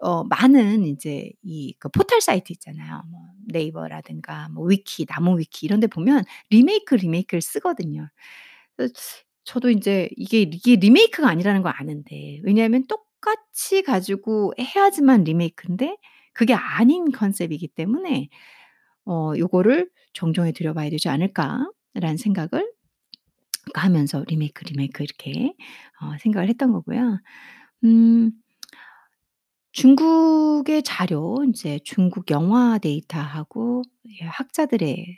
[0.02, 3.04] 어 많은 인제 이 그 포털 사이트 있잖아요.
[3.12, 8.10] 뭐 네이버라든가 뭐 위키, 나무 위키 이런 데 보면 리메이크, 리메이크를 쓰거든요.
[9.44, 15.98] 저도 인제 이게 이게 리메이크가 아니라는 걸 아는데 왜냐하면 똑같이 가지고 해야지만 리메이크인데
[16.36, 18.30] 그게 아닌 컨셉이기 때문에
[19.06, 22.72] 어 '요거를 정정해 드려 봐야 되지 않을까.'라는 생각을
[23.76, 25.54] 하면서 리메이크, 리메이크 이렇게
[26.02, 27.20] 어 생각을 했던 거고요.
[27.86, 28.32] 음
[29.74, 33.84] 중국의 자료 인제 중국 영화 데이터하고
[34.22, 35.18] 예 학자들의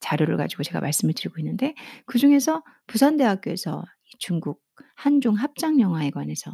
[0.00, 1.74] 자료를 가지고 제가 말씀을 드리고 있는데
[2.06, 4.62] 그 중에서 부산대학교에서 이 중국
[4.94, 6.50] 한중 합작 영화에 관해서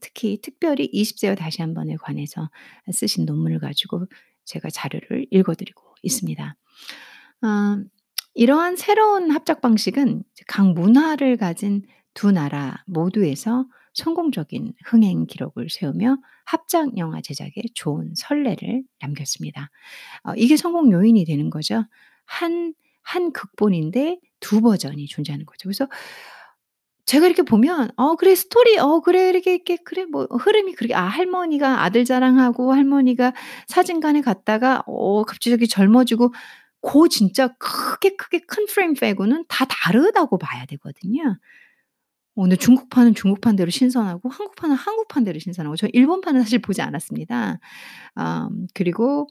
[0.00, 2.50] 특히 특별히 20 세와 다시 한 번에 관해서
[2.92, 4.06] 쓰신 논문을 가지고
[4.44, 6.56] 제가 자료를 읽어 드리고 있습니다.
[7.42, 7.84] 어
[8.34, 11.82] 이러한 새로운 합작 방식은 각 문화를 가진
[12.14, 19.70] 두 나라 모두에서 성공적인 흥행 기록을 세우며 합작 영화 제작에 좋은 선례를 남겼습니다.
[20.24, 21.84] 어 이게 성공 요인이 되는 거죠.
[22.24, 22.74] 한
[23.06, 25.68] 한 극본인데 두 버전이 존재하는 거죠.
[25.68, 25.88] 그래서
[27.06, 31.02] 제가 이렇게 보면 '어 그래 스토리 어 그래 이렇게 이렇게 그래 뭐 흐름이 그렇게 아
[31.04, 33.32] 할머니가 아들 자랑하고 할머니가
[33.68, 36.32] 사진관에 갔다가 어 갑자기 젊어지고'
[36.82, 41.38] 고 진짜 크게, 크게 큰 프레임 빼고는 다 다르다고 봐야 되거든요.
[42.36, 47.58] 어 근데 중국판은 중국판대로 신선하고 한국판은 한국판대로 신선하고 저 일본판은 사실 보지 않았습니다.
[48.18, 49.28] 음 그리고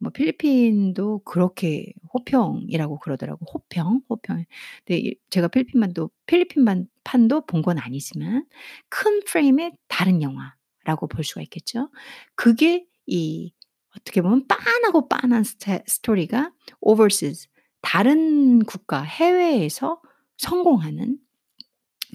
[0.00, 4.44] 뭐 필리핀도 그렇게 호평이라고 그러더라고 호평, 호평.
[4.86, 8.46] 근데 이 제가 필리핀만도 필리핀만 판도 본 건 아니지만
[8.88, 11.90] 큰 프레임의 다른 영화라고 볼 수가 있겠죠.
[12.34, 13.52] 그게 이
[13.96, 15.42] 어떻게 보면 빤하고 빤한
[15.86, 17.48] 스토리가 overseas
[17.82, 20.00] 다른 국가 해외에서
[20.36, 21.18] 성공하는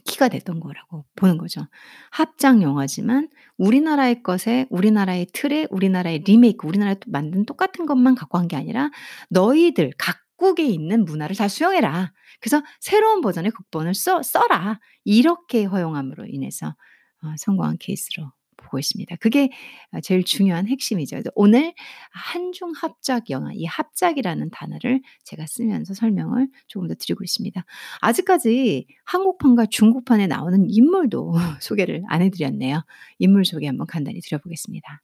[0.06, 1.67] 키가 됐던 거라고 보는 거죠.
[2.12, 8.56] 합작 영화지만 우리나라의 것에 우리나라의 틀에 우리나라의 리메이크 우리나라에 또 만든 똑같은 것만 갖고 간게
[8.56, 8.89] 아니라
[9.29, 12.13] "너희들 각국에 있는 문화를 다 수용해라.
[12.41, 16.75] 그래서 새로운 버전의 극본을 써 써라." 이렇게 허용함으로 인해서
[17.23, 18.32] 어 성공한 케이스로
[18.74, 19.16] 보고 있습니다.
[19.18, 19.50] 그게
[19.92, 21.22] 아 제일 중요한 핵심이죠.
[21.36, 21.74] 오늘
[22.12, 27.64] 한중 합작 영화 이 합작이라는 단어를 제가 쓰면서 설명을 조금 더 드리고 있습니다.
[28.02, 32.84] 아직까지 한국판과 중국판에 나오는 인물도 소개를 안 해 드렸네요.
[33.20, 35.02] 인물 소개 한번 간단히 드려 보겠습니다.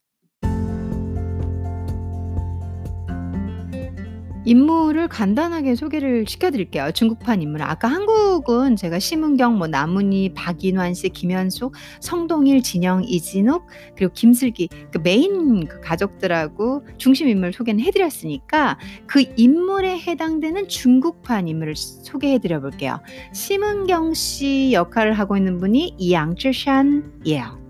[4.44, 6.90] 인물을 간단하게 소개를 시켜 드릴게요.
[6.92, 7.62] 중국판 인물.
[7.62, 14.98] 아까 한국은 제가 심은경, 뭐 남은희, 박인환 씨, 김현숙, 성동일, 진영, 이진욱 그리고 김슬기 그
[14.98, 22.60] 메인 그 가족들하고 중심 인물 소개는 해 드렸으니까 그 인물에 해당되는 중국판 인물을 소개해 드려
[22.60, 23.00] 볼게요.
[23.34, 27.60] 심은경 씨 역할을 하고 있는 분이 양쯔샨이에요.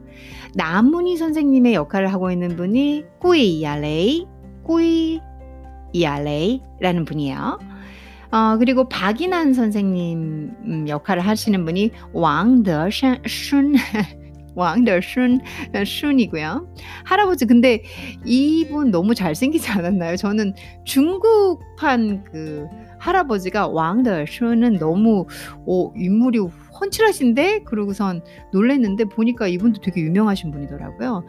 [0.54, 4.26] 남은희 선생님의 역할을 하고 있는 분이 꾸이 야레이,
[4.64, 5.20] 꾸이
[5.92, 7.58] 이알레이라는 분이에요.
[8.32, 13.74] 어 그리고 박인환 선생님 음 역할을 하시는 분이 왕더쉔 슌
[14.54, 15.40] 왕더슌
[15.74, 16.66] 어 슌이고요.
[17.04, 17.82] 할아버지 근데
[18.24, 20.16] 이분 너무 잘생기지 않았나요?
[20.16, 22.66] 저는 중국판 그
[22.98, 25.26] 할아버지가 왕더슌은 너무
[25.66, 26.38] 어 인물이
[26.80, 28.22] 훤칠하신데 그러고선
[28.52, 31.24] 놀랐는데 보니까 이분도 되게 유명하신 분이더라고요.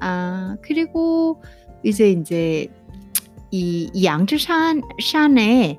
[0.00, 1.42] 아 그리고
[1.82, 2.68] 이제 인제
[3.52, 5.78] 이이 양쯔산 샨의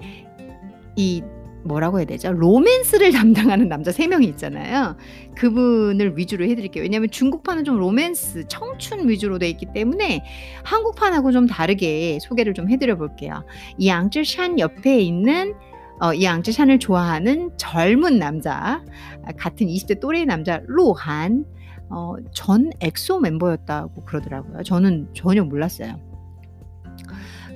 [0.95, 1.23] 이
[1.65, 2.31] 뭐라고 해야 되죠?
[2.33, 4.95] 로맨스를 담당하는 남자 3 명이 있잖아요.
[5.35, 6.83] 그분을 위주로 해 드릴게요.
[6.83, 10.23] 왜냐하면 중국판은 좀 로맨스, 청춘 위주로 돼 있기 때문에
[10.63, 13.43] 한국판하고 좀 다르게 소개를 좀 해 드려 볼게요.
[13.77, 15.53] 이 양쯔산 옆에 있는
[16.01, 18.83] 어 이 양쯔산을 좋아하는 젊은 남자
[19.25, 21.45] 아 같은 20대 또래의 남자 루한
[21.89, 24.63] 어 전 엑소 멤버였다고 그러더라고요.
[24.63, 26.12] 저는 전혀 몰랐어요.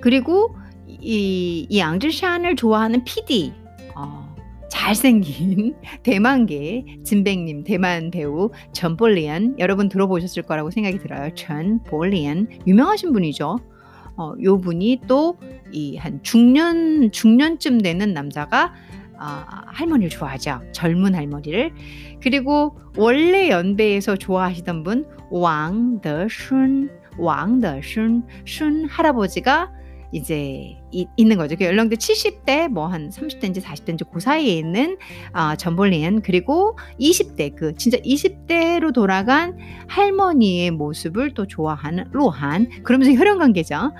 [0.01, 0.55] 그리고
[0.87, 3.53] 이이 양쯔샨을 좋아하는 PD
[3.95, 4.35] 어
[4.69, 11.33] 잘생긴 대만계 진백림 대만 배우 천보린 여러분 들어보셨을 거라고 생각이 들어요.
[11.35, 13.57] 천보린 유명하신 분이죠.
[14.17, 15.37] 어 요 분이 또
[15.71, 18.73] 이 한 중년 중년쯤 되는 남자가
[19.19, 20.61] 아 할머니를 좋아하죠.
[20.71, 21.71] 젊은 할머니를.
[22.21, 29.71] 그리고 원래 연배에서 좋아하시던 분 왕더슌 왕더슌 슌 할아버지가
[30.11, 31.55] 이제 이 있는 거죠.
[31.57, 34.97] 그 연령대 70대 뭐 한 30 대인지 40 대인지 고 사이에 있는
[35.33, 42.69] 아 전 볼리안 그리고 20대 그 진짜 20 대로 돌아간 할머니의 모습을 또 좋아하는 로한
[42.83, 43.91] 그러면서 혈연 관계죠.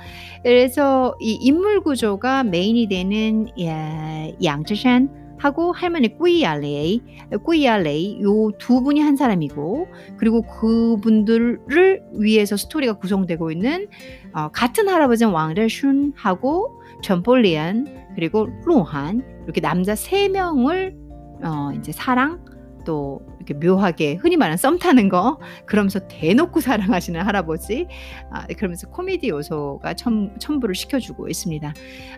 [0.44, 7.02] 그래서 이 인물 구조가 메인이 되는 야 양쯔산 하고 할머니 꾸이알레이,
[7.44, 13.88] 꾸이알레이 요 두 분이 한 사람이고 그리고 그분들을 위해서 스토리가 구성되고 있는
[14.34, 20.96] 어 같은 할아버지는 왕르슌하고 전볼리안 그리고 로한 이렇게 남자 3 명을
[21.44, 22.44] 어 인제 사랑
[22.86, 27.88] 또 이렇게 묘하게 흔히 말하는 썸 타는 거 그러면서 대놓고 사랑하시는 할아버지
[28.32, 31.74] 아 그러면서 코미디 요소가 첨 첨부를 시켜주고 있습니다.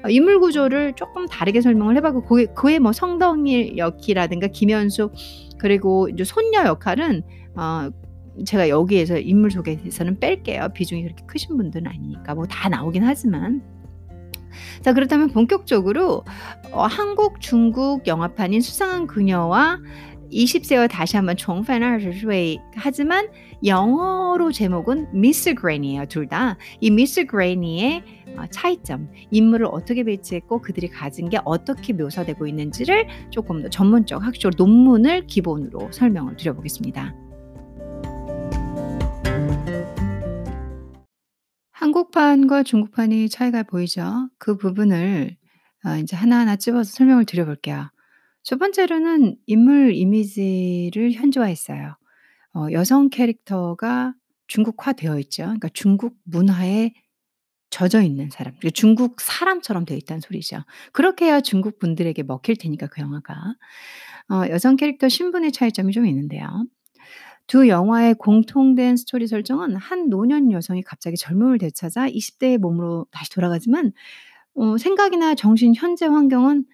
[0.06, 5.14] 어 인물 구조를 쪼끔 다르게 설명을 해 봤고 그게 그의 뭐 성동일 역이라든가 김현숙
[5.60, 7.22] 그리고 이제 손녀 역할은
[7.56, 7.90] 어
[8.46, 10.70] 제가 여기에서 인물 소개에서는 뺄게요.
[10.74, 12.36] 비중이 그렇게 크신 분들은 아니니까.
[12.36, 13.62] 뭐 다 나오긴 하지만.
[14.82, 16.24] 자 그렇다면 본격적으로
[16.72, 19.80] 어 한국, 중국 영화판인 수상한 그녀와
[20.32, 22.58] 20세와 다시 한번 종판을 하셨어요.
[22.76, 23.28] 하지만
[23.66, 26.06] 영어로 제목은 미스 그레니예요.
[26.06, 26.58] 둘 다.
[26.80, 28.04] 이 미스 그레니의
[28.38, 34.52] 어, 차이점, 인물을 어떻게 배치했고 그들이 가진 게 어떻게 묘사되고 있는지를 조금 더 전문적 학술
[34.56, 37.16] 논문을 기본으로 설명을 드려보겠습니다.
[41.72, 44.30] 한국판과 중국판이 차이가 보이죠?
[44.38, 45.36] 그 부분을
[45.86, 47.90] 어, 이제 하나하나 집어서 설명을 드려볼게요.
[48.50, 51.96] 첫 번째로는 인물 이미지를 현지화했어요.
[52.56, 54.16] 어 여성 캐릭터가
[54.48, 55.44] 중국화 되어 있죠.
[55.44, 56.94] 그러니까 중국 문화에
[57.70, 60.64] 젖어 있는 사람, 그 중국 사람처럼 되어 있다는 소리죠.
[60.94, 63.36] 그렇게 해야 중국 분들에게 먹힐 테니까 그 영화가.
[64.32, 66.66] 어 여성 캐릭터 신분의 차이점이 좀 있는데요.
[67.46, 73.30] 두 영화의 공통된 스토리 설정은 한 노년 여성이 갑자기 젊음을 되찾아 20 대의 몸으로 다시
[73.30, 73.92] 돌아가지만
[74.56, 76.66] 어 생각이나 정신, 현재 환경은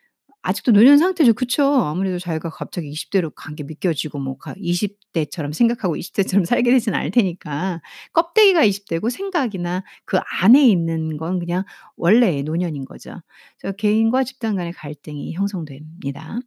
[0.47, 1.33] 아직도 노년 상태죠.
[1.33, 1.63] 그쵸?
[1.65, 6.43] 아무래도 자기가 갑자기 20 대로 간 게 믿겨지고 뭐 가 20 대처럼 생각하고 20 대처럼
[6.45, 7.81] 살게 되진 않을 테니까
[8.13, 11.63] 껍데기가 20 대고 생각이나 그 안에 있는 건 그냥
[11.97, 13.21] 원래의 노년인 거죠.
[13.59, 16.39] 그래서 개인과 집단 간의 갈등이 형성됩니다.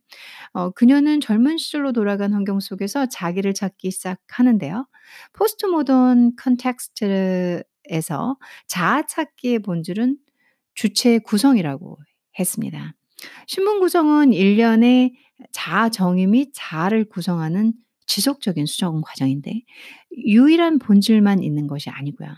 [0.53, 4.87] 어 그녀는 젊은 시절로 돌아간 환경 속에서 자기를 찾기 시작하는데요.
[5.33, 8.37] postmodern context에서
[8.69, 10.19] 자아 찾기의 본질은
[10.75, 11.99] 주체의 구성이라고
[12.39, 12.95] 했습니다.
[13.47, 15.15] 신분 구성은 일련의
[15.53, 17.73] 자아 정의 및 자아를 구성하는
[18.07, 19.63] 지속적인 수정 과정인데
[20.17, 22.31] 유일한 본질만 있는 것이 아니고요.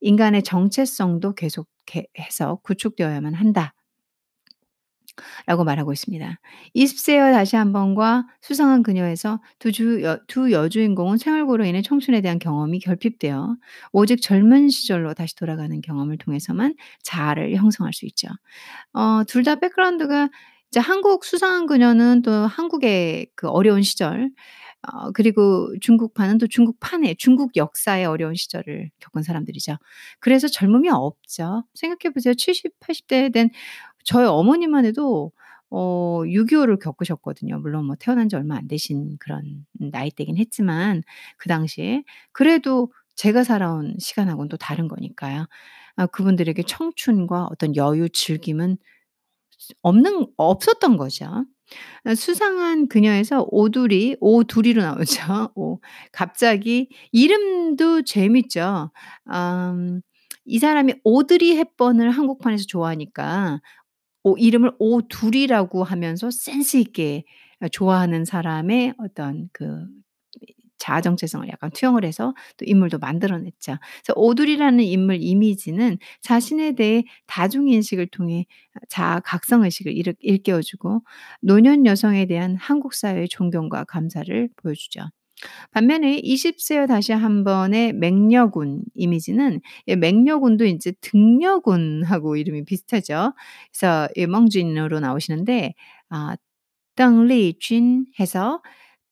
[0.00, 3.74] 인간의 정체성도 계속해 해서 구축되어야만 한다.
[5.46, 6.38] 라고 말하고 있습니다.
[6.74, 12.20] 20 세와 다시 한 번과 수상한 그녀에서 두 주 여 두 여주인공은 생활고로 인해 청춘에
[12.20, 13.56] 대한 경험이 결핍되어
[13.92, 18.28] 오직 젊은 시절로 다시 돌아가는 경험을 통해서만 자아를 형성할 수 있죠.
[18.94, 20.30] 어 둘 다 백그라운드가
[20.70, 24.30] 이제 한국 수상한 그녀는 또 한국의 그 어려운 시절
[24.82, 29.76] 어 그리고 중국판은 또 중국판의 중국 역사의 어려운 시절을 겪은 사람들이죠.
[30.20, 31.64] 그래서 젊음이 없죠.
[31.74, 32.34] 생각해 보세요.
[32.34, 33.50] 70-80대 된
[34.04, 35.32] 저희 어머니만 해도
[35.70, 37.58] 어 6.25를 겪으셨거든요.
[37.58, 41.02] 물론 뭐 태어난 지 얼마 안 되신 그런 나이대긴 했지만
[41.38, 42.04] 그 당시에.
[42.32, 45.46] 그래도 제가 살아온 시간하고는 또 다른 거니까요.
[45.96, 48.76] 아 그분들에게 청춘과 어떤 여유, 즐김은
[49.82, 51.26] 없는 없었던 거죠.
[52.06, 55.50] 어 수상한 그녀에서 오두리, 오두리로 나오죠.
[55.56, 55.80] 오
[56.12, 58.90] 갑자기 이름도 재밌죠.
[59.32, 60.02] 음
[60.46, 63.60] 이 사람이 오드리 헵번을 한국판에서 좋아하니까
[64.24, 67.24] 오 이름을 오두리라고 하면서 센스 있게
[67.60, 69.86] 어 좋아하는 사람의 어떤 그
[70.78, 73.76] 자아 정체성을 약간 투영을 해서 또 인물도 만들어 냈죠.
[74.04, 80.62] 그래서 오두리라는 인물 이미지는 자신에 대해 다중 인식을 통해 어 자아 각성 의식을 일으 일깨워
[80.62, 81.02] 주고
[81.40, 85.02] 노년 여성에 대한 한국 사회의 존경과 감사를 보여주죠.
[85.72, 93.34] 반면에 20세여 다시 한 번의 맹녀군 이미지는 예, 맹녀군도 이제 등녀군하고 이름이 비슷하죠.
[93.72, 95.74] 그래서 멍진으로 나오시는데
[96.10, 96.36] 아,
[96.96, 98.62] 땅리쥔 해서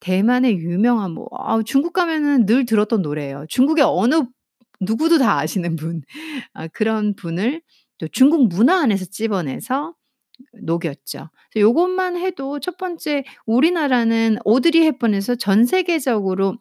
[0.00, 3.46] 대만의 유명한 뭐 아, 중국 가면은 늘 들었던 노래예요.
[3.48, 4.22] 중국의 어느
[4.80, 6.02] 누구도 다 아시는 분
[6.54, 7.62] 아, 그런 분을
[7.98, 9.94] 또 중국 문화 안에서 찝어내서
[10.62, 11.28] 녹였죠.
[11.56, 16.56] 요것만 해도 첫 번째 우리나라는 오드리 헵번에서 전 세계적으로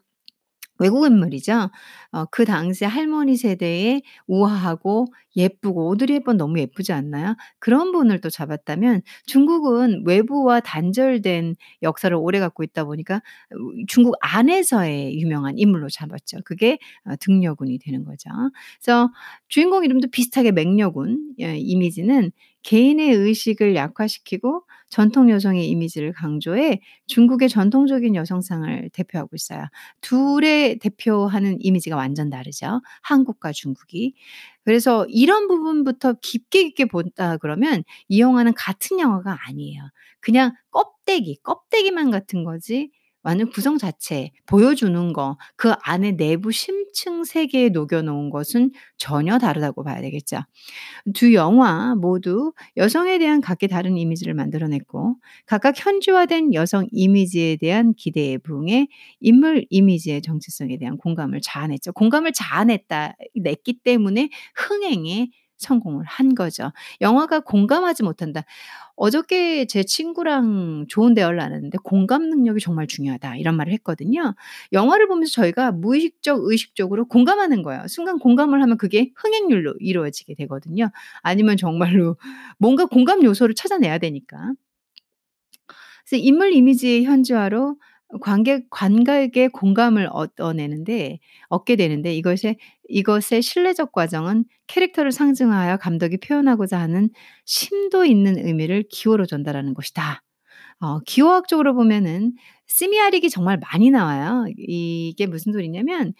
[0.79, 1.69] 외국 인물이죠.
[2.11, 7.35] 어 그 당시 할머니 세대에 우아하고 예쁘고 오드리 헵번 너무 예쁘지 않나요?
[7.59, 13.21] 그런 분을 또 잡았다면 중국은 외부와 단절된 역사를 오래 갖고 있다 보니까 어
[13.87, 16.39] 중국 안에서의 유명한 인물로 잡았죠.
[16.45, 18.29] 그게 어 등려군이 되는 거죠.
[18.83, 19.09] 그래서
[19.47, 22.31] 주인공 이름도 비슷하게 맹여군 예 이미지는
[22.63, 29.65] 개인의 의식을 약화시키고 전통 여성의 이미지를 강조해 중국의 전통적인 여성상을 대표하고 있어요.
[30.01, 34.13] 둘의 대표하는 이미지가 완전 다르죠, 한국과 중국이.
[34.65, 39.83] 그래서 이런 부분부터 깊게 깊게 본다 그러면 이 영화는 같은 영화가 아니에요.
[40.19, 42.91] 그냥 껍데기, 껍데기만 같은 거지
[43.23, 49.83] 완전 구성 자체 보여주는 거 그 안에 내부 심층 세계에 녹여 놓은 것은 전혀 다르다고
[49.83, 50.39] 봐야 되겠죠.
[51.13, 55.15] 두 영화 모두 여성에 대한 각기 다른 이미지를 만들어 냈고
[55.45, 58.87] 각각 현지화된 여성 이미지에 대한 기대에 부응해
[59.19, 61.93] 인물 이미지의 정체성에 대한 공감을 자아냈죠.
[61.93, 65.29] 공감을 자아냈다 냈기 때문에 흥행에
[65.61, 66.71] 성공을 한 거죠.
[67.01, 68.43] 영화가 공감하지 못한다.
[68.95, 74.35] 어저께 제 친구랑 좋은 대화를 나눴는데 "공감 능력이 정말 중요하다." 이런 말을 했거든요.
[74.73, 77.87] 영화를 보면서 저희가 무의식적, 의식적으로 공감하는 거예요.
[77.87, 80.89] 순간 공감을 하면 그게 흥행률로 이루어지게 되거든요.
[81.23, 82.17] 아니면 정말로
[82.59, 84.53] 뭔가 공감 요소를 찾아내야 되니까.
[86.05, 87.77] 그래서 인물 이미지의 현지화로
[88.21, 92.57] 관객 관객의 공감을 얻어내는데 얻게 되는데 이것의
[92.89, 97.09] 이것의 신뢰적 과정은 캐릭터를 상징하여 감독이 표현하고자 하는
[97.45, 100.21] 심도 있는 의미를 기호로 전달하는 것이다.
[100.81, 102.33] 어 기호학적으로 보면은
[102.67, 104.45] 시미아릭이 정말 많이 나와요.
[104.57, 106.13] 이게 무슨 소리냐면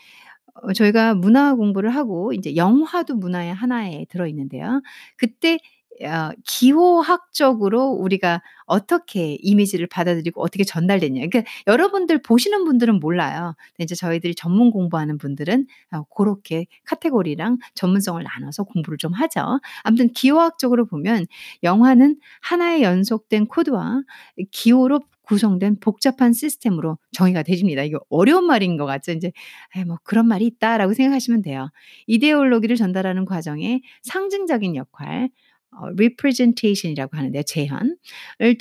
[0.63, 4.81] 어 저희가 문화 공부를 하고 인제 영화도 문화의 하나에 들어 있는데요.
[5.17, 5.59] 그때
[6.03, 11.19] 어 기호학적으로 우리가 어떻게 이미지를 받아들이고 어떻게 전달됐냐.
[11.27, 13.53] 그러니까 여러분들 보시는 분들은 몰라요.
[13.77, 19.59] 이제 저희들이 전문 공부하는 분들은 어 고렇게 카테고리랑 전문성을 나눠서 공부를 좀 하죠.
[19.83, 21.27] 아무튼 기호학적으로 보면
[21.63, 24.01] 영화는 하나의 연속된 코드와
[24.37, 27.83] 이 기호로 구성된 복잡한 시스템으로 정의가 되집니다.
[27.83, 29.11] 이거 어려운 말인 것 같죠?
[29.13, 31.69] 에이 뭐 그런 말이 있다.'라고 생각하시면 돼요.
[32.07, 35.50] 이데올로기를 전달하는 과정에 상징적인 역할 어
[35.97, 37.43] representation이라고 하는데요.
[37.43, 37.95] 재현을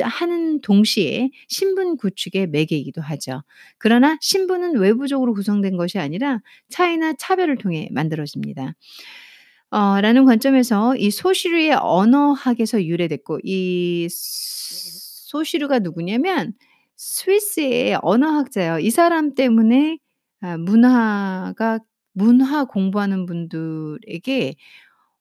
[0.01, 3.43] 하는 동시에 신분 구축의 매개이기도 하죠.
[3.79, 8.75] 그러나 신분은 외부적으로 구성된 것이 아니라 차이나 차별을 통해 만들어집니다.
[9.71, 16.55] 어 라는 관점에서 이 소시르의 언어학에서 유래됐고 이 소시르가 누구냐면
[16.97, 18.81] 스위스의 언어학자예요.
[18.81, 19.99] 이 사람 때문에
[20.43, 21.79] 아 문화가
[22.13, 24.57] 문화 공부하는 분들에게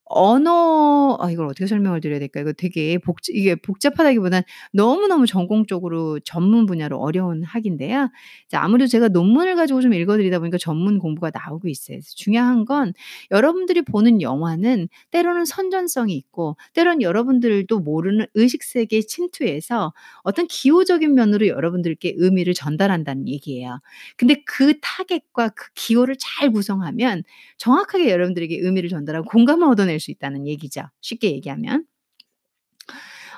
[0.09, 2.41] 언어 아 이걸 어떻게 설명을 드려야 될까요?
[2.43, 4.43] 이거 되게 복잡 이게 복잡하다기보다는
[4.73, 8.09] 너무너무 전공적으로 전문 분야로 어려운 학인데요.
[8.47, 11.97] 이제 아무래도 제가 논문을 가지고 좀 읽어 드리다 보니까 전문 공부가 나오고 있어요.
[11.97, 12.93] 그래서 중요한 건
[13.31, 19.93] 여러분들이 보는 영화는 때로는 선전성이 있고 때로는 여러분들도 모르는 의식 세계에 침투해서
[20.23, 23.79] 어떤 기호적인 면으로 여러분들께 의미를 전달한다는 얘기예요.
[24.17, 27.23] 근데 그 타겟과 그 기호를 잘 구성하면
[27.57, 30.83] 정확하게 여러분들에게 의미를 전달하고 공감을 얻어낼 수 있다는 얘기죠.
[31.01, 31.85] 쉽게 얘기하면.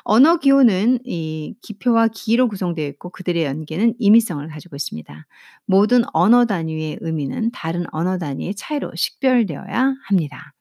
[0.04, 5.26] 언어 기호는 이 기표와 기로 구성되어 있고 그들의 연계는 임의성을 가지고 있습니다.
[5.66, 10.54] 모든 언어 단위의 의미는 다른 언어 단위의 차이로 식별되어야 합니다.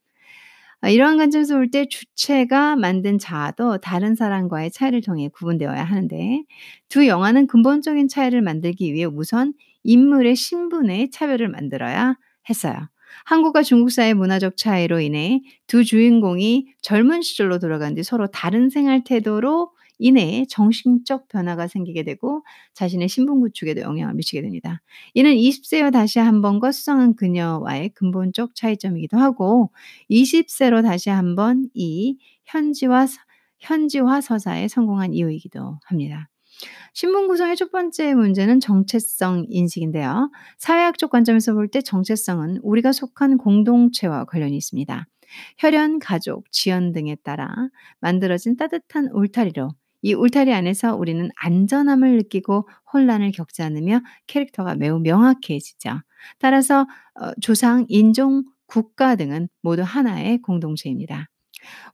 [0.83, 6.45] 아 이러한 관점에서 볼 때 주체가 만든 자아도 다른 사람과의 차이를 통해 구분되어야 하는데
[6.89, 12.17] 두 영화는 근본적인 차이를 만들기 위해 우선 인물의 신분의 차별을 만들어야
[12.49, 12.89] 했어요.
[13.25, 19.05] 한국과 중국 사이의 문화적 차이로 인해 두 주인공이 젊은 시절로 돌아간 뒤 서로 다른 생활
[19.05, 19.71] 태도로
[20.03, 22.43] 인해 정신적 변화가 생기게 되고
[22.75, 24.81] 자신의 신분 구축에도 영향을 미치게 됩니다.
[25.15, 29.71] 이는 20 세와 다시 한 번과 수상한 그녀와의 근본적 차이점이기도 하고
[30.09, 33.19] 20 세로 다시 한 번 이 현지화 서
[33.59, 36.30] 현지화 서사에 성공한 이유이기도 합니다.
[36.93, 40.31] 신분 구성의 첫 번째 문제는 정체성 인식인데요.
[40.59, 45.07] 사회학적 관점에서 볼 때 정체성은 우리가 속한 공동체와 관련이 있습니다.
[45.59, 47.49] 혈연, 가족, 지연 등에 따라
[48.01, 49.71] 만들어진 따뜻한 울타리로
[50.03, 56.01] 이 울타리 안에서 우리는 안전함을 느끼고 혼란을 겪지 않으며 캐릭터가 매우 명확해지죠.
[56.39, 61.29] 따라서 어 조상, 인종, 국가 등은 모두 하나의 공동체입니다.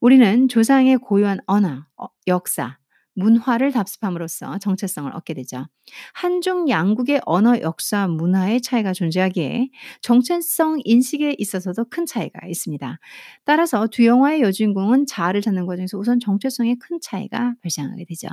[0.01, 2.79] 우리는 조상의 고유한 언어, 어 역사,
[3.17, 5.67] 문화를 답습함으로써 정체성을 얻게 되죠.
[6.15, 9.69] 한중 양국의 언어, 역사, 문화의 차이가 존재하기에
[10.03, 12.99] 정체성 인식에 있어서도 큰 차이가 있습니다.
[13.45, 18.29] 따라서 두 영화의 여주인공은 자아를 찾는 과정에서 우선 정체성에 큰 차이가 발생하게 되죠.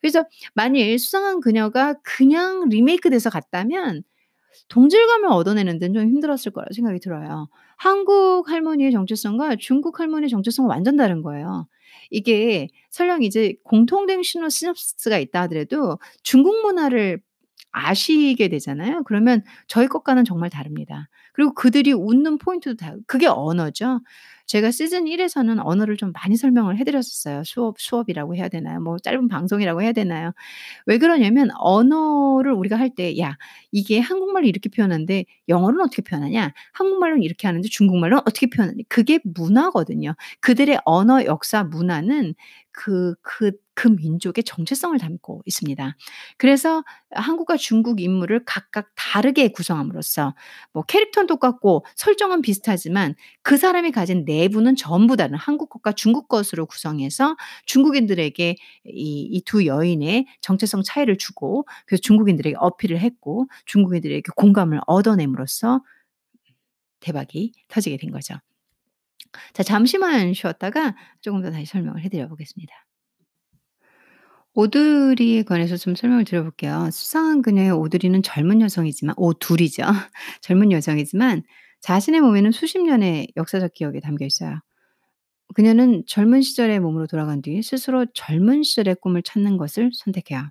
[0.00, 0.24] 그래서
[0.54, 4.02] 만일 수상한 그녀가 그냥 리메이크 돼서 갔다면
[4.68, 7.48] 동질감을 얻어내는 데는 좀 힘들었을 거라고 생각이 들어요.
[7.76, 11.66] 한국 할머니의 정체성과 중국 할머니의 정체성은 완전 다른 거예요.
[12.12, 17.20] 이게 설령 이제 공통된 시노 시놉시스가 있다 하더라도 중국 문화를
[17.72, 19.02] 아시게 되잖아요.
[19.04, 21.08] 그러면 저희 것과는 정말 다릅니다.
[21.32, 24.00] 그리고 그들이 웃는 포인트도 다 그게 언어죠.
[24.46, 27.42] 제가 시즌 1 에서는 언어를 좀 많이 설명을 해 드렸었어요.
[27.44, 28.80] 수업 수업이라고 해야 되나요?
[28.80, 30.32] 뭐 짧은 방송이라고 해야 되나요?
[30.86, 33.36] 왜 그러냐면 언어를 우리가 할 때 "야
[33.70, 36.52] 이게 한국말로 이렇게 표현하는데 영어로는 어떻게 표현하냐?
[36.74, 40.14] 한국말로는 이렇게 하는데 중국말로는 어떻게 표현하냐?" 그게 문화거든요.
[40.40, 42.34] 그들의 언어 역사 문화는
[42.72, 45.96] 그 그 그 민족의 정체성을 담고 있습니다.
[46.36, 50.34] 그래서 한국과 중국 인물을 각각 다르게 구성함으로써
[50.72, 56.66] 뭐 캐릭터는 똑같고 설정은 비슷하지만 그 사람이 가진 내부는 전부 다른 한국 것과 중국 것으로
[56.66, 58.56] 구성해서 중국인들에게
[58.86, 65.82] 이이두 여인의 정체성 차이를 주고 그래서 중국인들에게 어필을 했고 중국인들에게 공감을 얻어냄으로써
[67.00, 68.34] 대박이 터지게 된 거죠.
[69.54, 72.74] 자 잠시만 쉬었다가 쪼금 더 다시 설명을 해 드려 보겠습니다.
[74.54, 76.88] 오드리에 관해서 좀 설명을 드려 볼게요.
[76.92, 79.82] 수상한 그녀의 오드리는 젊은 여성이지만 오둘이죠.
[80.42, 81.42] 젊은 여성이지만
[81.80, 84.60] 자신의 몸에는 수십 년의 역사적 기억이 담겨 있어요.
[85.54, 90.50] 그녀는 젊은 시절의 몸으로 돌아간 뒤 스스로 젊은 시절의 꿈을 찾는 것을 선택해요.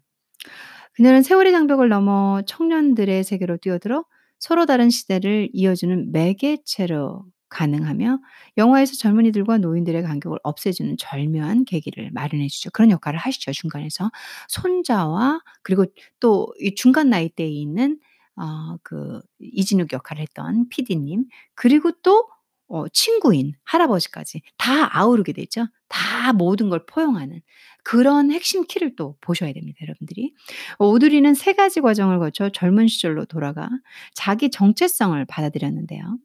[0.94, 4.06] 그녀는 세월의 장벽을 넘어 청년들의 세계로 뛰어들어
[4.40, 8.20] 서로 다른 시대를 이어주는 매개체로 가능하며
[8.58, 12.70] 영화에서 젊은이들과 노인들의 간격을 없애주는 절묘한 계기를 마련해 주죠.
[12.72, 14.12] 그런 역할을 하시죠, 중간에서.
[14.50, 15.86] 손자와 그리고
[16.20, 18.00] 또 이 중간 나이대에 있는
[18.38, 21.26] 어 그 이진욱 역할을 했던 PD님
[21.56, 22.28] 그리고 또
[22.74, 25.68] 어 친구인 할아버지까지 다 아우르게 되죠.
[25.90, 27.42] 다 모든 걸 포용하는
[27.84, 30.34] 그런 핵심 키를 또 보셔야 됩니다, 여러분들이.
[30.80, 33.68] 오드리는 3 가지 과정을 거쳐 젊은 시절로 돌아가
[34.14, 36.18] 자기 정체성을 받아들였는데요.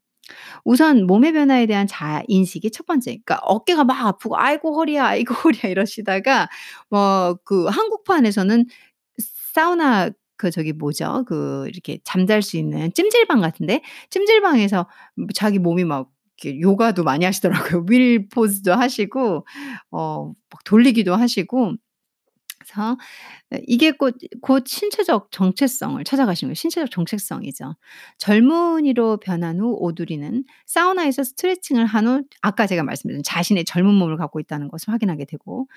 [0.65, 5.33] 우선 몸의 변화에 대한 자아 인식이 첫 번째 그러니까 어깨가 막 아프고 "아이고 허리야, 아이고
[5.45, 6.49] 허리야." 이러시다가
[6.89, 8.65] 뭐 그 한국판에서는
[9.53, 11.23] 사우나 그 저기 뭐죠?
[11.27, 16.09] 그 이렇게 잠잘 수 있는 찜질방 같은데 찜질방에서 뭐 자기 몸이 막
[16.45, 17.85] 요가도 많이 하시더라고요.
[17.89, 19.45] 윌 포즈도 하시고
[19.91, 21.73] 어막 돌리기도 하시고
[22.59, 22.97] 그래서
[23.55, 26.55] 예 이게 곧 곧 신체적 정체성을 찾아가시는 거예요.
[26.55, 27.75] 신체적 정체성이죠.
[28.19, 34.39] 젊은이로 변한 후 오드리는 사우나에서 스트레칭을 한 후 아까 제가 말씀드린 자신의 젊은 몸을 갖고
[34.39, 35.67] 있다는 것을 확인하게 되고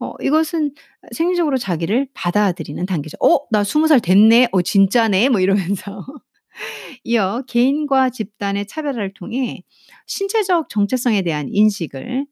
[0.00, 0.72] 어 이것은
[1.12, 3.16] 생리적으로 자기를 받아들이는 단계죠.
[3.20, 4.48] '어 나20살 됐네.
[4.52, 6.04] 어 진짜네.' 뭐 이러면서.
[7.04, 9.62] 이어 개인과 집단의 차별화를 통해
[10.06, 12.26] 신체적 정체성에 대한 인식을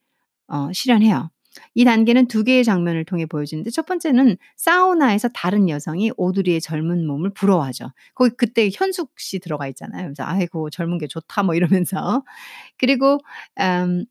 [0.49, 1.31] 어 실현해요.
[1.75, 7.31] 이 단계는 2 개의 장면을 통해 보여지는데 첫 번째는 사우나에서 다른 여성이 오드리의 젊은 몸을
[7.35, 7.91] 부러워하죠.
[8.15, 10.05] 거기 그때 현숙 씨 들어가 있잖아요.
[10.07, 12.25] 그래서 "아이고 젊은 게 좋다." 뭐 이러면서.
[12.79, 13.19] 그리고
[13.61, 14.07] 음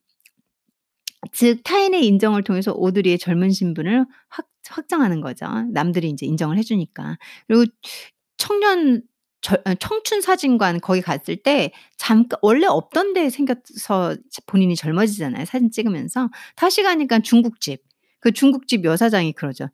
[1.31, 5.45] 즉 타인의 인정을 통해서 오드리의 젊은 신분을 확 확정하는 거죠.
[5.73, 7.17] 남들이 인제 인정을 해 주니까.
[7.47, 7.65] 그리고
[8.37, 9.01] 청년
[9.43, 14.15] 절어 청춘 사진관 거기 갔을 때 잠깐 원래 없던 데에 생겨서
[14.47, 16.29] 본인이 젊어지잖아요, 사진 찍으면서.
[16.55, 17.83] 다시 가니까 중국집.
[18.21, 19.67] 그 중국집 여사장이 그러죠.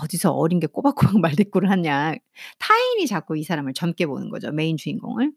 [0.00, 2.14] "어디서 어린 게 꼬박꼬박 말대꾸를 하냐."
[2.60, 5.32] 타인이 자꾸 이 사람을 젊게 보는 거죠, 메인 주인공을.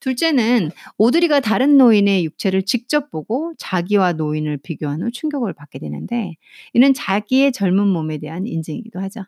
[0.00, 6.34] 둘째는 오드리가 다른 노인의 육체를 직접 보고 자기와 노인을 비교한 후 충격을 받게 되는데
[6.74, 9.22] 이는 자기의 젊은 몸에 대한 인증이기도 하죠.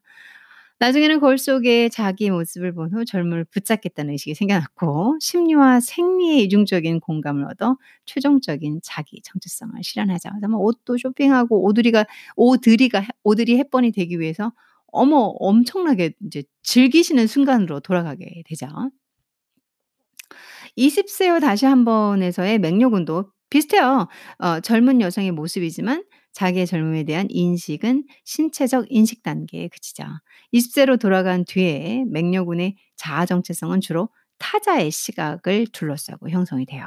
[0.81, 7.45] 나중에는 거울 속에 자기의 모습을 본 후 젊음을 붙잡겠다는 의식이 생겨났고 심리와 생리의 이중적인 공감을
[7.51, 7.77] 얻어
[8.07, 9.75] 최종적인 자기 정체성을.
[9.75, 12.07] 그래서 뭐 옷도 쇼핑하고 오드리가
[12.37, 14.53] 오드리가 오드리 헵번이 되기 위해서
[14.89, 18.67] 어머 엄청나게 인제 즐기시는 순간으로 돌아가게 되죠.
[20.77, 24.09] 20세후 다시 한 번에서의 맥락은도 비슷해요.
[24.39, 30.05] 어 젊은 여성의 모습이지만 자기의 젊음에 대한 인식은 신체적 인식 단계에 그치죠.
[30.53, 34.09] 20 세로 돌아간 뒤에 맥녀군의 자아 정체성은 주로
[34.39, 36.87] 타자의 시각을 둘러싸고 형성이 돼요.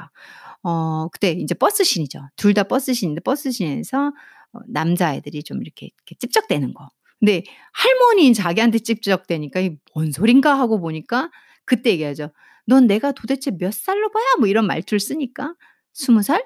[0.62, 2.20] 어 그때 인제 버스신이죠.
[2.36, 4.12] 둘 다 버스신인데 버스신에서
[4.54, 6.88] 어 남자애들이 좀 이렇게, 이렇게 찝적대는 거.
[7.20, 7.42] 근데
[7.72, 11.30] 할머니인 자기한테 찝적대니까 '이게 뭔 소린가?' 하고 보니까
[11.64, 12.30] 그때 얘기하죠.
[12.66, 15.54] "넌 내가 도대체 몇 살로 보여?" 뭐 이런 말투를 쓰니까
[15.94, 16.44] "20 살?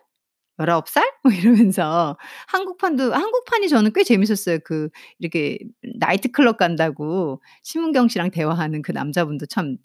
[0.58, 2.16] 19 살?" 뭐 이러면서
[2.48, 4.58] 한국판도 한국판이 저는 꽤 재밌었어요.
[4.64, 4.88] 그
[5.18, 5.58] 이렇게
[5.98, 9.76] 나이트 클럽 간다고 심은경 씨랑 대화하는 그 남자분도 참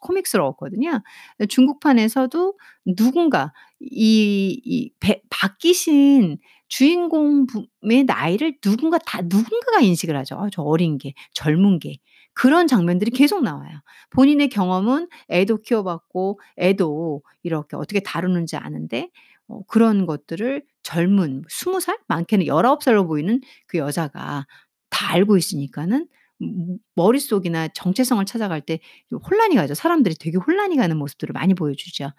[0.00, 1.02] 코믹스러웠거든요.
[1.40, 2.58] 예 중국판에서도
[2.96, 10.36] 누군가 이 이 배 바뀌신 주인공 분의 나이를 누군가 다 누군가가 인식을 하죠.
[10.36, 11.96] 아 저 어린 게, 젊은 게.
[12.34, 13.80] 그런 장면들이 계속 나와요.
[14.10, 19.10] 본인의 경험은 애도 키워봤고 애도 이렇게 어떻게 다루는지 아는데
[19.48, 21.98] 어 그런 것들을 젊은 20 살?
[22.08, 24.46] 많게는 19 살로 보이는 그 여자가
[24.90, 26.06] 다 알고 있으니까는
[26.42, 29.74] 음 머릿속이나 정체성을 찾아갈 때좀 혼란이 가죠.
[29.74, 32.10] 사람들이 되게 혼란이 가는 모습들을 많이 보여주죠.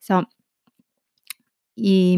[0.00, 0.24] 그래서
[1.76, 2.16] 이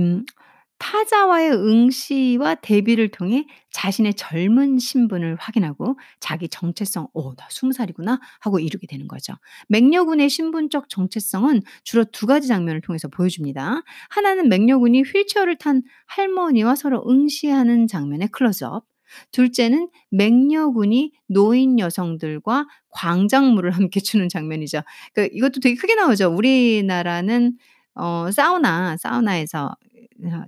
[0.79, 8.87] 타자와의 응시와 대비를 통해 자신의 젊은 신분을 확인하고 자기 정체성 '어 나20 살이구나.' 하고 이루게
[8.87, 9.35] 되는 거죠.
[9.69, 13.83] 맥녀군의 신분적 정체성은 주로 두 가지 장면을 통해서 보여줍니다.
[14.11, 18.85] 하나는 맥녀군이 휠체어를 탄 할머니와 서로 응시하는 장면의 클로즈업.
[19.33, 24.83] 둘째는 맥녀군이 노인 여성들과 광작물을 함께 추는 장면이죠.
[25.15, 26.29] 그 이것도 되게 크게 나오죠.
[26.35, 27.57] 우리나라는
[27.95, 29.75] 어 사우나, 사우나에서 어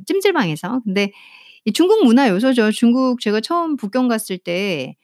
[0.07, 0.81] 찜질방에서.
[0.85, 1.13] 근데
[1.65, 2.73] 이 중국 문화 요소죠.
[2.73, 4.97] 중국 제가 처음 북경 갔을 때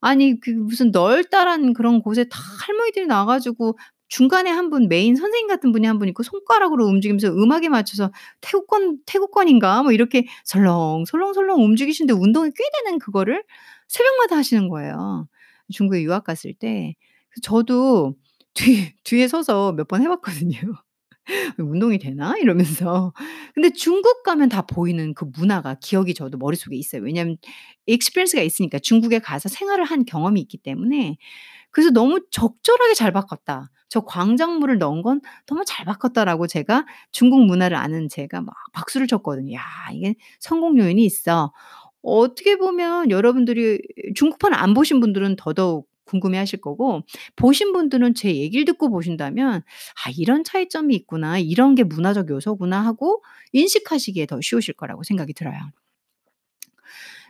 [0.00, 2.38] 아니 그 무슨 널따란 그런 곳에 다
[2.68, 7.28] 할머니들이 나와 가지고 중간에 한 분 메인 선생님 같은 분이 한 분 있고 손가락으로 움직이면서
[7.34, 8.12] 음악에 맞춰서
[8.42, 13.44] 태국권 태국권인가 뭐 이렇게 설렁 설렁 설렁 움직이시는데 운동이 꽤 되는 그거를
[13.88, 15.28] 새벽마다 하시는 거예요,
[15.72, 16.94] 중국에 유학 갔을 때.
[17.42, 18.14] 저도
[18.54, 20.58] 뒤 뒤에 서서 몇 번 해 봤거든요.'
[21.58, 23.12] 운동이 되나?' 이러면서.
[23.54, 27.02] 근데 중국 가면 다 보이는 그 문화가 기억이 저도 머릿속에 있어요.
[27.02, 27.36] 왜냐하면
[27.88, 31.16] experience가 있으니까 중국에 가서 생활을 한 경험이 있기 때문에.
[31.72, 33.70] 그래서 '너무 적절하게 잘 바꿨다.
[33.90, 39.54] 저 광작물을 넣은 건 너무 잘 바꿨다.'라고 제가 중국 문화를 아는 제가 막 박수를 쳤거든요.
[39.56, 39.62] '야
[39.94, 41.52] 이게 성공 요인이 있어.'
[42.02, 43.80] 어떻게 보면 여러분들이
[44.16, 47.02] 중국판을 안 보신 분들은 더더욱 궁금해 하실 거고
[47.36, 49.62] 보신 분들은 제 얘기를 듣고 보신다면
[50.06, 51.38] '아 이런 차이점이 있구나.
[51.38, 55.58] 이런 게 문화적 요소구나.' 하고 인식하시기에 더 쉬우실 거라고 생각이 들어요.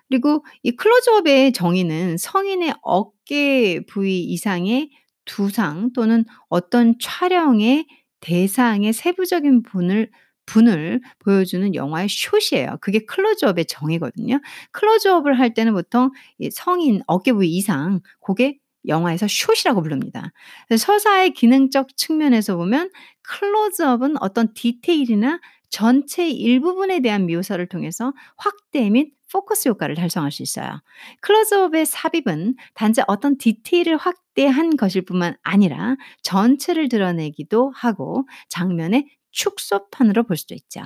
[0.08, 4.90] 그리고 이 클로즈업의 정의는 성인의 어깨 부위 이상의
[5.24, 7.86] 두상 또는 어떤 촬영의
[8.20, 10.10] 대상의 세부적인 분을
[10.46, 12.78] 분을 보여주는 영화의 숏이에요.
[12.80, 14.40] 그게 클로즈업의 정의거든요.
[14.72, 18.58] 클로즈업을 할 때는 보통 이 성인 어깨 부위 이상 고게
[18.89, 20.32] 영화에서 shot이라고 부릅니다.
[20.76, 22.91] 서사의 기능적 측면에서 보면
[23.22, 30.80] 클로즈업은 어떤 디테일이나 전체 일부분에 대한 묘사를 통해서 확대 및 포커스 효과를 달성할 수 있어요.
[31.20, 40.36] 클로즈업의 삽입은 단지 어떤 디테일을 확대한 것일 뿐만 아니라 전체를 드러내기도 하고 장면의 축소판으로 볼
[40.36, 40.80] 수도 있죠.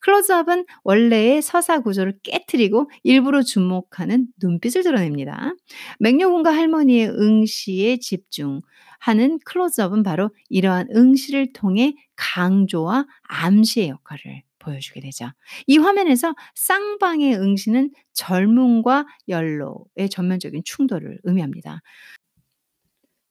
[0.00, 5.54] 클로즈업은 원래의 서사 구조를 깨트리고 일부러 주목하는 눈빛을 드러냅니다.
[6.00, 15.30] 맥녀군과 할머니의 응시에 집중하는 클로즈업은 바로 이러한 응시를 통해 강조와 암시의 역할을 보여주게 되죠.
[15.66, 21.82] 이 화면에서 쌍방의 응시는 젊음과 연로의 전면적인 충돌을 의미합니다.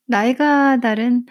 [0.07, 1.26] 나이가 다른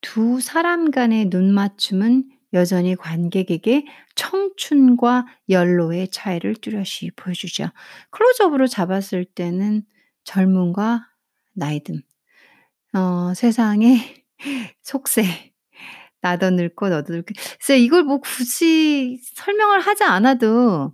[0.00, 7.68] 두 사람 간의 눈맞춤은 여전히 관객에게 청춘과 연로의 차이를 뚜렷이 보여주죠.
[8.10, 9.82] 클로즈업으로 잡았을 때는
[10.24, 11.06] 젊음과
[11.58, 12.02] 나이듦.
[12.94, 13.98] 어 세상의
[14.82, 15.24] 속세.
[16.22, 20.92] 나도 늙고 너도 늙고 글쎄 이걸 뭐 굳이 설명을 하지 않아도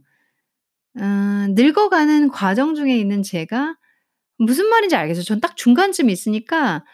[1.00, 1.02] 어
[1.50, 3.76] 늙어가는 과정 중에 있는 제가
[4.38, 5.24] 무슨 말인지 알겠어요.
[5.24, 6.84] 전 딱 중간쯤에 있으니까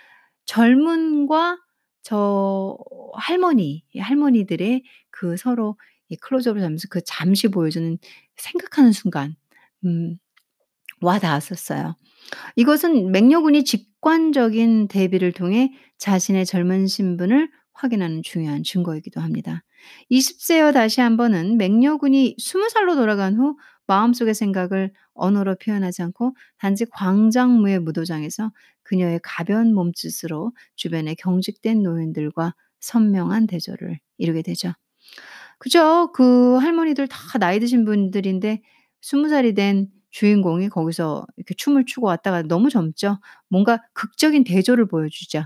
[0.47, 1.59] 젊음과
[2.03, 2.77] 저
[3.15, 5.77] 할머니, 이 할머니들의 그 서로
[6.09, 7.99] 이 클로즈업을 하면서 그 잠시 보여주는
[8.37, 9.37] 생각하는 순간
[9.85, 10.19] 음
[11.01, 11.97] 와 닿았었어요.
[12.57, 19.63] 이것은 맥녀군이 직관적인 대비를 통해 자신의 젊은 신분을 확인하는 중요한 증거이기도 합니다.
[20.11, 23.57] 20 세여 다시 한번은 맥녀군이 20 살로 돌아간 후
[23.91, 28.53] 마음속의 생각을 언어로 표현하지 않고 단지 광작무의 무도장에서
[28.84, 34.72] 그녀의 가벼운 몸짓으로 주변에 경직된 노인들과 선명한 대조를 이루게 되죠.
[35.59, 36.12] 그죠.
[36.12, 38.62] 그 할머니들 다 나이 드신 분들인데
[39.03, 43.18] 20 살이 된 주인공이 거기서 이렇게 춤을 추고 왔다가 너무 젊죠.
[43.49, 45.45] 뭔가 극적인 대조를 보여주죠.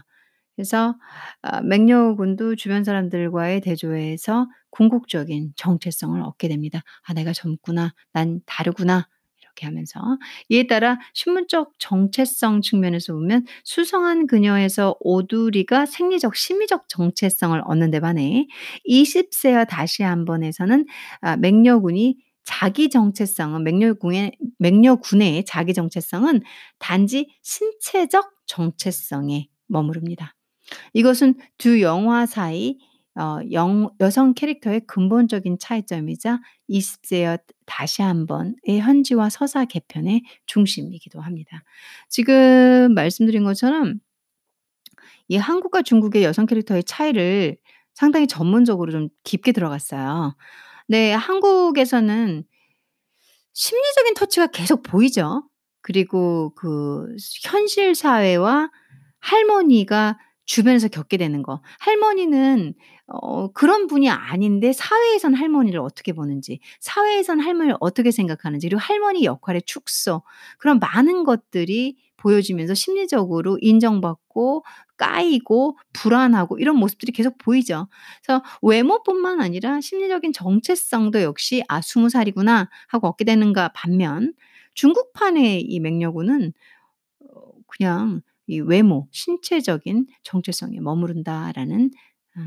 [0.57, 0.97] 그래서
[1.43, 6.83] 아 맥녀군도 주변 사람들과의 대조에서 궁극적인 정체성을 얻게 됩니다.
[7.07, 7.95] '아 내가 젊구나.
[8.13, 9.09] 난 다르구나.'
[9.41, 10.01] 이렇게 하면서.
[10.49, 18.47] 이에 따라 신분적 정체성 측면에서 보면 수성한 그녀에서 오두리가 생리적 심리적 정체성을 얻는 데 반해
[18.85, 20.87] 20 세와 다시 한번에서는
[21.21, 26.43] 아 맥녀군이 자기 정체성은 맥녀군의 맥녀군의 자기 정체성은
[26.79, 30.35] 단지 신체적 정체성에 머무릅니다.
[30.93, 32.79] 이것은 두 영화 사이
[33.17, 41.63] 어 영 여성 캐릭터의 근본적인 차이점이자 20 세여 다시 한번의 현지화 서사 개편의 중심이기도 합니다.
[42.09, 44.01] 지금 말씀드린 것처럼
[45.29, 47.57] 이 한국과 중국의 여성 캐릭터의 차이를
[47.95, 50.37] 상당히 전문적으로 좀 깊게 들어갔어요.
[50.89, 52.45] 네 한국에서는
[53.53, 55.49] 심리적인 터치가 계속 보이죠.
[55.83, 58.71] 그리고 그 현실 사회와
[59.21, 61.61] 할머니가 주변에서 겪게 되는 거.
[61.81, 62.75] 할머니는
[63.09, 69.63] 어 그런 분이 아닌데 사회에선 할머니를 어떻게 보는지, 사회에선 할머니를 어떻게 생각하는지, 그리고 할머니 역할의
[69.67, 70.23] 축소
[70.59, 74.65] 그런 많은 것들이 보여지면서 심리적으로 인정받고
[74.97, 77.89] 까이고 불안하고 이런 모습들이 계속 보이죠.
[78.25, 84.33] 그래서 외모뿐만 아니라 심리적인 정체성도 역시 '아 20 살이구나.' 하고 얻게 되는가 반면
[84.75, 86.53] 중국판의 이 맹녀군은
[87.35, 91.91] 어 그냥 이 '외모, 신체적인 정체성에 머무른다.'라는
[92.39, 92.41] 어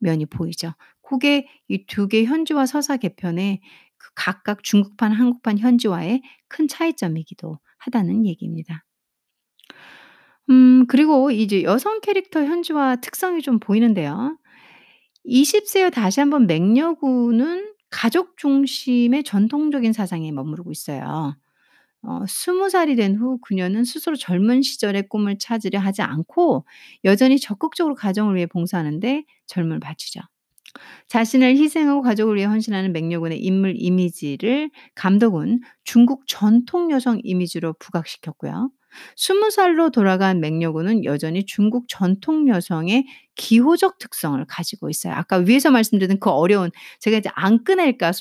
[0.00, 0.72] 면이 보이죠.
[1.02, 3.60] 고게 이 두 개 현지화 서사 개편의
[3.98, 8.84] 그 각각 중국판, 한국판 현지화의 큰 차이점이기도 하다는 얘기입니다.
[10.50, 14.38] 음 그리고 이제 여성 캐릭터 현지화 특성이 좀 보이는데요.
[15.24, 21.36] 20 세의 다시 한번 맹녀군은 가족 중심의 전통적인 사상에 머무르고 있어요.
[22.02, 26.64] 어 20 살이 된 후 그녀는 스스로 젊은 시절의 꿈을 찾으려 하지 않고
[27.04, 30.20] 여전히 적극적으로 가정을 위해 봉사하는데 젊음을 바치죠.
[31.08, 38.70] 자신을 희생하고 가족을 위해 헌신하는 맹녀군의 인물 이미지를 감독은 중국 전통 여성 이미지로 부각시켰고요.
[39.16, 45.12] 20 살로 돌아간 맹녀군은 여전히 중국 전통 여성의 기호적 특성을 가지고 있어요.
[45.14, 46.70] 아까 위에서 말씀드린 그 어려운
[47.00, 48.12] 제가 이제 안 꺼낼까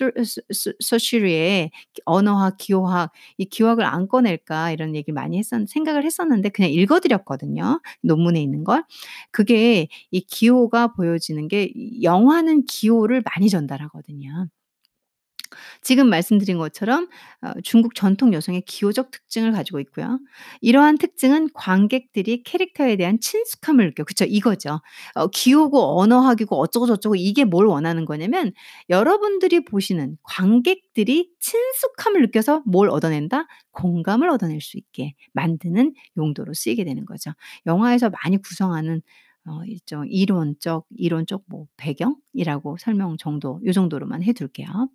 [0.79, 1.71] 소시리의
[2.05, 7.81] 언어학, 기호학 이 기호학을 안 꺼낼까 이런 얘기를 많이 했었 생각을 했었는데 그냥 읽어 드렸거든요,
[8.03, 8.83] 논문에 있는 걸.
[9.31, 14.47] 그게 이 기호가 보여지는 게이 영화는 기호를 많이 전달하거든요.
[15.81, 17.07] 지금 말씀드린 것처럼
[17.41, 20.19] 어 중국 전통 여성의 기호적 특징을 가지고 있고요.
[20.61, 24.81] 이러한 특징은 관객들이 캐릭터에 대한 친숙함을 느껴 그쵸 이거죠.
[25.15, 28.51] 어 기호고 언어학이고 어쩌고 저쩌고 이게 뭘 원하는 거냐면
[28.89, 33.45] 여러분들이 보시는 관객들이 친숙함을 느껴서 뭘 얻어낸다?
[33.71, 37.31] 공감을 얻어낼 수 있게 만드는 용도로 쓰이게 되는 거죠.
[37.65, 39.01] 영화에서 많이 구성하는
[39.45, 44.89] 어 일종 이론적 이론적 뭐 배경이라고 설명 정도 요 정도로만 해 둘게요.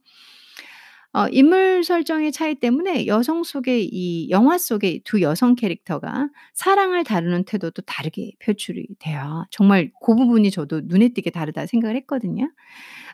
[1.14, 7.44] 어 인물 설정의 차이 때문에 여성 속의 이 영화 속의 두 여성 캐릭터가 사랑을 다루는
[7.44, 9.44] 태도도 다르게 표출이 돼요.
[9.50, 12.50] 정말 고 부분이 저도 '눈에 띄게 다르다.' 생각을 했거든요.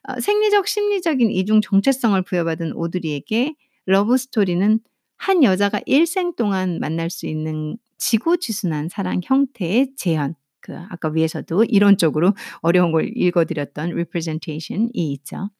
[0.09, 3.55] 어 생리적, 심리적인 이중 정체성을 부여받은 오드리에게
[3.87, 4.81] love story는
[5.17, 12.35] 한 여자가 일생 동안 만날 수 있는 지고지순한 사랑 형태의 재현 그 아까 위에서도 이론적으로
[12.61, 15.51] 어려운 걸 읽어 드렸던 representation 이 있죠.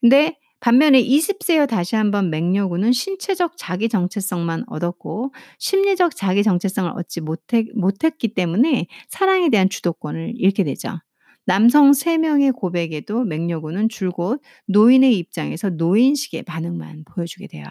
[0.00, 7.20] 근데 반면에 20 세의 다시 한번 맹녀군은 신체적 자기 정체성만 얻었고 심리적 자기 정체성을 얻지
[7.20, 10.98] 못했 못했기 때문에 사랑에 대한 주도권을 잃게 되죠.
[11.44, 17.64] 남성 3 명의 고백에도 맹녀군은 줄곧 노인의 입장에서 노인식의 반응만 보여주게 돼요.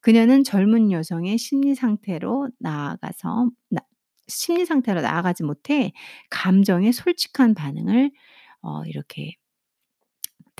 [0.00, 3.82] 그녀는 젊은 여성의 심리 상태로 나아가서 나
[4.26, 5.92] 심리 상태로 나아가지 못해
[6.30, 8.10] 감정에 솔직한 반응을
[8.62, 9.34] 어 이렇게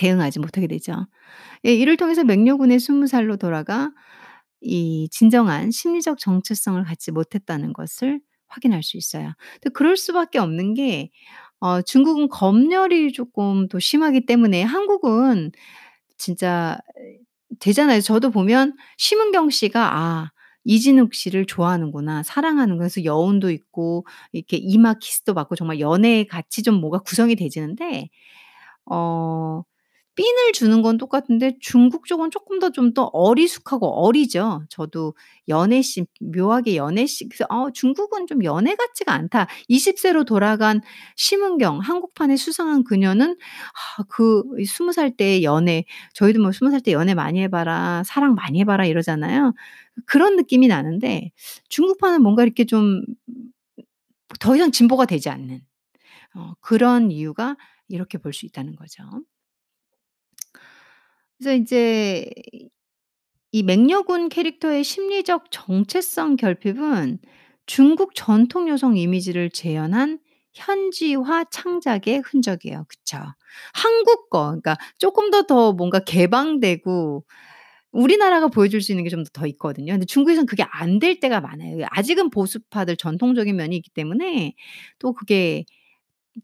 [0.02, 1.06] 대응하지 못하게 되죠.
[1.66, 3.90] 예 이를 통해서 맹녀군의 20 살로 돌아가
[4.60, 9.32] 이 진정한 심리적 정체성을 갖지 못했다는 것을 확인할 수 있어요.
[9.62, 11.10] 근데 그럴 수밖에 없는 게
[11.64, 15.52] 어 중국은 검열이 쪼끔 더 심하기 때문에 한국은
[16.18, 16.78] 진짜
[17.60, 18.00] 되잖아요.
[18.00, 20.30] 저도 보면 심은경 씨가 '아
[20.64, 22.22] 이진욱 씨를 좋아하는구나.
[22.24, 28.08] 사랑하는구나.' 그래서 여운도 있고 이렇게 이마 키스도 받고 정말 연애에 같이 좀 뭐가 구성이 되지는데
[28.86, 29.62] 어
[30.14, 34.62] 핀을 주는 건 똑같은데 중국 쪽은 쪼끔 더좀 더 어리숙하고 어리죠.
[34.68, 35.14] 저도
[35.48, 40.80] 연애씬 묘하게 연애씬 그래서 '어 중국은 좀 연애 같지가 않다.' 20 세로 돌아간
[41.16, 43.36] 심은경 한국판에 수상한 그녀는
[43.98, 45.84] 아그이20살 때의 연애
[46.14, 48.02] 저희도 뭐 "20 살 때 연애 많이 해 봐라.
[48.04, 49.54] 사랑 많이 해 봐라." 이러잖아요.
[50.06, 51.30] 그런 느낌이 나는데
[51.68, 53.04] 중국판은 뭔가 이렇게 좀
[54.40, 55.60] 더 이상 진보가 되지 않는
[56.36, 57.56] 어 그런 이유가
[57.88, 59.04] 이렇게 볼 수 있다는 거죠.
[61.42, 62.30] 그래서 인제
[63.52, 67.18] 이 맹녀군 캐릭터의 심리적 정체성 결핍은
[67.66, 70.18] 중국 전통 여성 이미지를 재현한
[70.54, 72.84] 현지화 창작의 흔적이에요.
[72.88, 73.18] 그쵸?
[73.74, 77.24] 한국 거 그러니까 쪼끔 더 더 뭔가 개방되고
[77.92, 79.92] 우리나라가 보여줄 수 있는 게 좀 더 있거든요.
[79.94, 81.86] 근데 중국에서는 그게 안 될 때가 많아요.
[81.90, 84.54] 아직은 보수파들 전통적인 면이 있기 때문에
[84.98, 85.64] 또 그게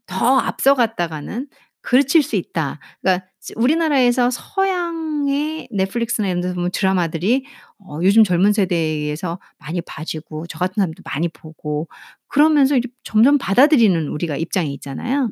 [0.05, 1.47] 더 앞서갔다가는
[1.81, 2.79] 그칠 수 있다.
[3.01, 7.45] 그러니까 지 우리나라에서 서양의 넷플릭스나 이런 데서 보면 드라마들이
[7.79, 11.87] 어 요즘 젊은 세대에 의해서 많이 봐지고 저 같은 사람도 많이 보고
[12.27, 15.31] 그러면서 이제 점점 받아들이는 우리가 입장에 있잖아요.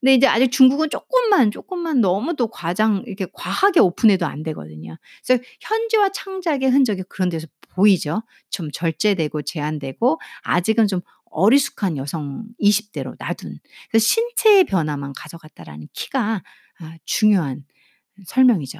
[0.00, 4.96] 근데 이제 아직 중국은 쪼끔만, 쪼끔만 너무 또 과장 이렇게 과하게 오픈해도 안 되거든요.
[5.26, 8.22] 그래서 현지화 창작의 흔적이 그런 데서 보이죠.
[8.50, 13.58] 좀 절제되고 제한되고 아직은 좀 어리숙한 여성 20 대로 놔둔
[13.90, 16.71] 그 신체의 변화만 가져갔다라는 키가 아
[17.04, 17.64] 중요한
[18.26, 18.78] 설명이죠.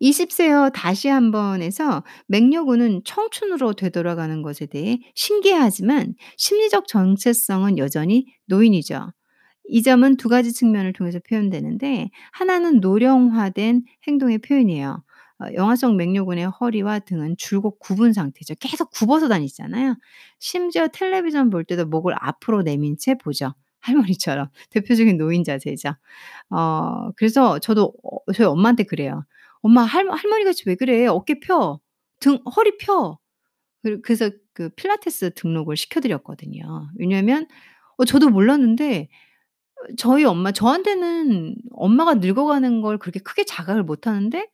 [0.00, 9.12] 20 세여 다시 한번에서 맥여군은 청춘으로 되돌아가는 것에 대해 신기해하지만 심리적 정체성은 여전히 노인이죠.
[9.68, 15.02] 이 점은 두 가지 측면을 통해서 표현되는데 하나는 노령화된 행동의 표현이에요.
[15.42, 18.54] 어 영화 속 맥여군의 허리와 등은 줄곧 굽은 상태죠.
[18.60, 19.96] 계속 굽어서 다니잖아요.
[20.38, 23.54] 심지어 텔레비전 볼 때도 목을 앞으로 내민 채 보죠.
[23.86, 24.48] 할머니처럼.
[24.70, 25.94] 대표적인 노인 자세죠.
[26.50, 29.24] 어 그래서 저도 어 저희 엄마한테 그래요.
[29.62, 31.06] "엄마 할 할머니 같이 왜 그래?
[31.08, 31.80] 어깨 펴.
[32.20, 33.18] 등 허리 펴."
[34.04, 36.88] 그래서 그 필라테스 등록을 시켜 드렸거든요.
[36.98, 37.46] 왜냐하면
[37.98, 39.08] 어 저도 몰랐는데
[39.76, 44.48] 어 저희 엄마 저한테는 엄마가 늙어가는 걸 그렇게 크게 자각을 못 하는데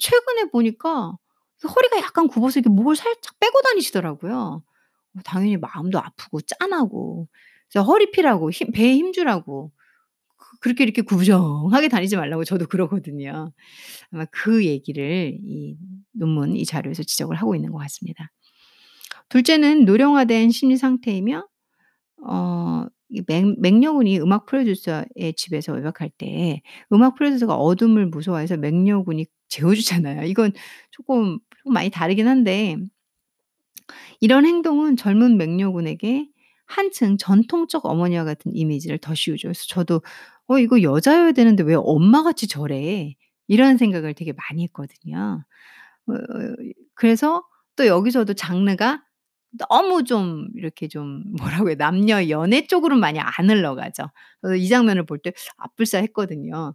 [0.00, 1.14] 최근에 보니까
[1.62, 4.62] 그 허리가 약간 굽어서 이렇게 목을 살짝 빼고 다니시더라고요.
[5.18, 7.28] 어 당연히 마음도 아프고 짠하고
[7.80, 9.72] 허리 펴라고 힘 배에 힘 주라고
[10.38, 13.52] 그 그렇게 이렇게 구부정하게 다니지 말라고 저도 그러거든요.
[14.12, 15.76] 아마 그 얘기를 이
[16.12, 18.30] 논문 이 자료에서 지적을 하고 있는 것 같습니다.
[19.30, 21.46] 둘째는 노령화된 심리 상태이며
[22.26, 22.86] 어
[23.58, 26.62] 맥여군이 음악 프로듀서의 집에서 외박할 때
[26.92, 30.24] 음악 프로듀서가 어둠을 무서워해서 맥여군이 재워 주잖아요.
[30.24, 30.52] 이건
[30.92, 32.76] 쪼끔 좀 많이 다르긴 한데
[34.20, 36.28] 이런 행동은 젊은 맥여군에게
[36.66, 39.48] 한층 전통적 어머니와 같은 이미지를 더 씌우죠.
[39.48, 40.02] 그래서 저도
[40.48, 43.14] '어 이거 여자여야 되는데 왜 엄마같이 저래?'
[43.48, 45.44] 이런 생각을 되게 많이 했거든요.
[46.08, 46.14] 어
[46.94, 47.44] 그래서
[47.76, 49.02] 또 여기서도 장르가
[49.70, 51.24] 너무 좀 이렇게 좀
[51.64, 54.04] 뭐라고 해야 남녀 연애 쪽으로는 많이 안 흘러가죠.
[54.40, 56.74] 그래서 이 장면을 볼때 아뿔싸했거든요.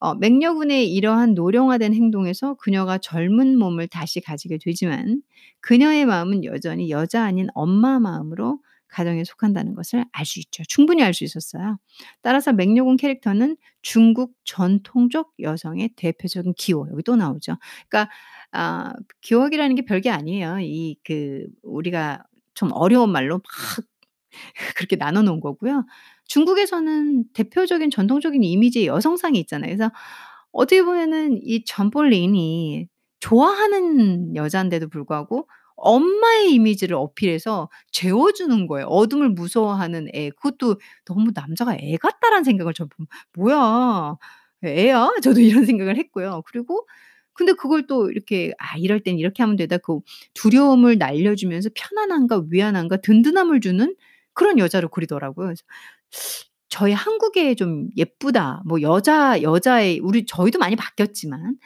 [0.00, 5.22] 어 맥여군의 이러한 노령화된 행동에서 그녀가 젊은 몸을 다시 가지게 되지만
[5.60, 8.60] 그녀의 마음은 여전히 여자 아닌 엄마 마음으로
[8.90, 10.62] 가정에 속한다는 것을 알 수 있죠.
[10.68, 11.78] 충분히 알 수 있었어요.
[12.22, 17.56] 따라서 맥여군 캐릭터는 중국 전통적 여성의 대표적인 기호 여기 또 나오죠.
[17.88, 18.12] 그러니까
[18.52, 20.58] 아 기억이라는 게 별게 아니에요.
[20.60, 22.24] 이 그 우리가
[22.54, 23.44] 좀 어려운 말로 막
[24.76, 25.84] 그렇게 나눠 놓은 거고요.
[26.26, 29.68] 중국에서는 대표적인 전통적인 이미지의 여성상이 있잖아요.
[29.74, 29.90] 그래서
[30.52, 32.88] 어떻게 보면은 이 점볼린이
[33.20, 35.48] 좋아하는 여잔데도 불구하고
[35.80, 38.86] 엄마의 이미지를 어필해서 재워 주는 거예요.
[38.88, 40.30] 어둠을 무서워하는 애.
[40.30, 42.88] 그것도 너무 '남자가 애 같다.'라는 생각을 저
[43.36, 44.16] 뭐야
[44.64, 46.42] 애야?' 저도 이런 생각을 했고요.
[46.46, 46.86] 그리고
[47.34, 50.00] 근데 그걸 또 이렇게 '아 이럴 땐 이렇게 하면 되다.' 그
[50.34, 53.94] 두려움을 날려주면서 편안함과 위안함과 든든함을 주는
[54.34, 55.46] 그런 여자로 그리더라고요.
[55.48, 55.62] 그래서
[56.70, 61.56] '저희 한국에 좀 예쁘다.' 뭐 여자 여자의 우리 저희도 많이 바뀌었지만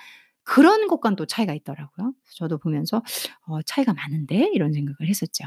[0.44, 2.14] 그런 것과는 또 차이가 있더라고요.
[2.36, 3.02] 저도 보면서
[3.46, 5.44] '어 차이가 많은데?' 이런 생각을 했었죠.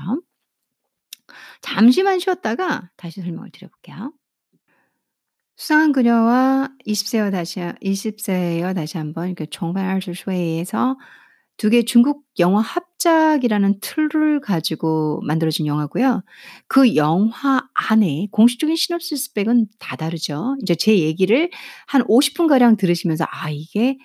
[1.61, 4.13] 잠시만 쉬었다가 다시 설명을 드려 볼게요.
[5.55, 10.97] 수상한 그녀와 20 세여 다시 한20 세여 다시 한번 그 총알수수회에서
[11.57, 16.23] 두 개의 중국 영화 합작이라는 틀을 가지고 만들어진 영화고요.
[16.67, 20.55] 그 영화 안에 공식적인 시놉시스 스펙은 다 다르죠.
[20.61, 21.49] 이제 제 얘기를
[21.87, 23.97] 한 50 분 가량 들으시면서 아 이게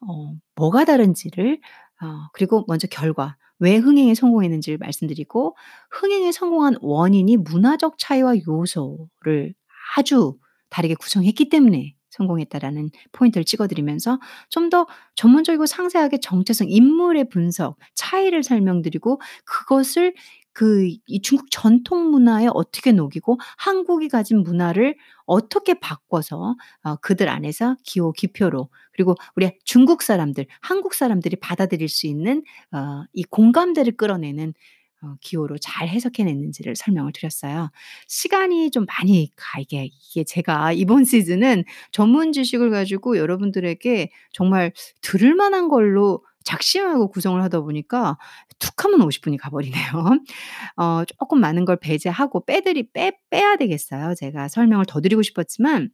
[0.00, 1.60] 어 뭐가 다른지를
[2.02, 3.36] 어 그리고 먼저 결과.
[3.60, 5.56] 왜 흥행에 성공했는지를 말씀드리고
[5.90, 9.54] 흥행에 성공한 원인이 문화적 차이와 요소를
[9.96, 10.38] 아주
[10.70, 14.18] 다르게 구성했기 때문에 성공했다라는 포인트를 찍어 드리면서
[14.50, 14.86] 좀 더
[15.16, 20.14] 전문적이고 상세하게 정체성, 인물의 분석, 차이를 설명드리고 그것을
[20.52, 24.96] 그 이 중국 전통 문화에 어떻게 녹이고 한국이 가진 문화를
[25.26, 32.06] 어떻게 바꿔서 어 그들 안에서 기호, 기표로 그리고 우리 중국 사람들, 한국 사람들이 받아들일 수
[32.06, 32.42] 있는
[32.72, 34.54] 어 이 공감대를 끌어내는
[35.02, 37.70] 어 기호로 잘 해석해 냈는지를 설명을 드렸어요.
[38.08, 44.72] 시간이 좀 많이 가 이게 이게 제가 이번 시즌은 전문 지식을 가지고 여러분들에게 정말
[45.02, 48.18] 들을 만한 걸로 작심하고 구성을 하다 보니까
[48.58, 49.92] 툭 하면 50 분이 가버리네요.
[50.76, 54.14] 어 쪼끔 많은 걸 배제하고 빼드리 빼 빼야 되겠어요.
[54.16, 55.90] 제가 설명을 더 드리고 싶었지만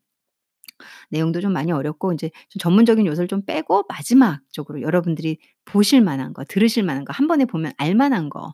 [1.10, 6.44] 내용도 좀 많이 어렵고 인제 좀 전문적인 요소를 좀 빼고 마지막적으로 여러분들이 보실 만한 거
[6.44, 8.52] 들으실 만한 거한 번에 보면 알 만한 거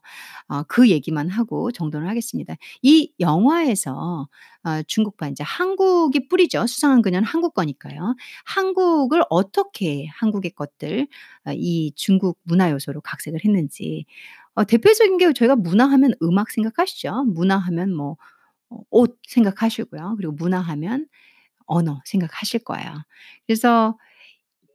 [0.48, 2.54] 어 그 얘기만 하고 정돈을 하겠습니다.
[2.82, 4.28] 이 영화에서
[4.64, 6.66] 어 중국판 이제 한국이 뿌리죠.
[6.66, 8.14] 수상한 그녀는 한국 거니까요.
[8.44, 11.06] 한국을 어떻게 한국의 것들
[11.46, 14.04] 어 이 중국 문화 요소로 각색을 했는지
[14.54, 17.24] 어 대표적인 게 저희가 문화 하면 음악 생각하시죠.
[17.24, 18.16] 문화 하면 뭐
[18.70, 20.14] 어 옷 생각하시고요.
[20.16, 21.06] 그리고 문화 하면
[21.70, 22.92] 언어 생각하실 거예요.
[23.46, 23.98] 그래서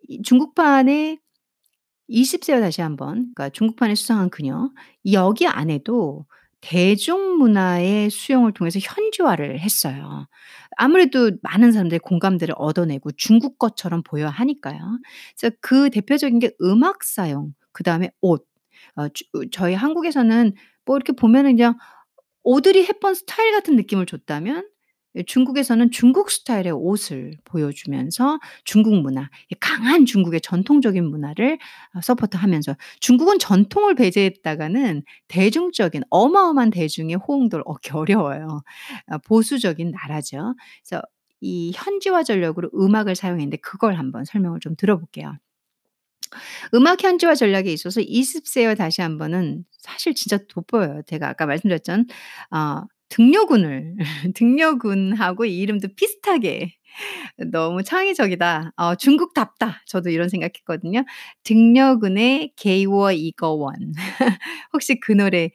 [0.08, 1.20] 이 중국판의
[2.08, 4.70] 20 세여 다시 한번 그러니까 중국판의 수상한 그녀
[5.12, 6.26] 여기 안에도
[6.62, 10.28] 대중문화의 수용을 통해서 현지화를 했어요.
[10.78, 14.80] 아무래도 많은 사람들의 공감대를 얻어내고 중국 것처럼 보여야 하니까요.
[15.40, 18.46] 그래서 그 대표적인 게 음악 사용 그 다음에 옷.
[18.98, 20.54] 어 주 저희 한국에서는
[20.86, 21.78] 뭐 이렇게 보면은 그냥
[22.44, 24.75] 오드리 헵번 스타일 같은 느낌을 줬다면 예
[25.28, 31.58] 중국에서는 중국 스타일의 옷을 보여주면서 중국 문화 이 강한 중국의 전통적인 문화를
[31.96, 38.62] 어 서포트하면서 중국은 전통을 배제했다가는 대중적인 어마어마한 대중의 호응도를 얻기 어려워요.
[39.12, 40.56] 어 보수적인 나라죠.
[40.88, 41.02] 그래서
[41.42, 45.36] 이 현지화 전략으로 음악을 사용했는데 그걸 한번 설명을 좀 들어볼게요.
[46.74, 51.02] 음악 현지화 전략에 있어서 20 세와 다시 한번은 사실 진짜 돋보여요.
[51.08, 52.08] 제가 아까 말씀드렸던
[52.52, 53.96] 어 등려군을
[54.36, 56.74] 등려군하고 이름도 비슷하게
[57.52, 58.74] 너무 창의적이다.
[58.78, 61.04] 어 '중국답다.' 저도 이런 생각했거든요.
[61.44, 63.76] 등려군의 게이워 이거원
[64.74, 65.52] 혹시 그 노래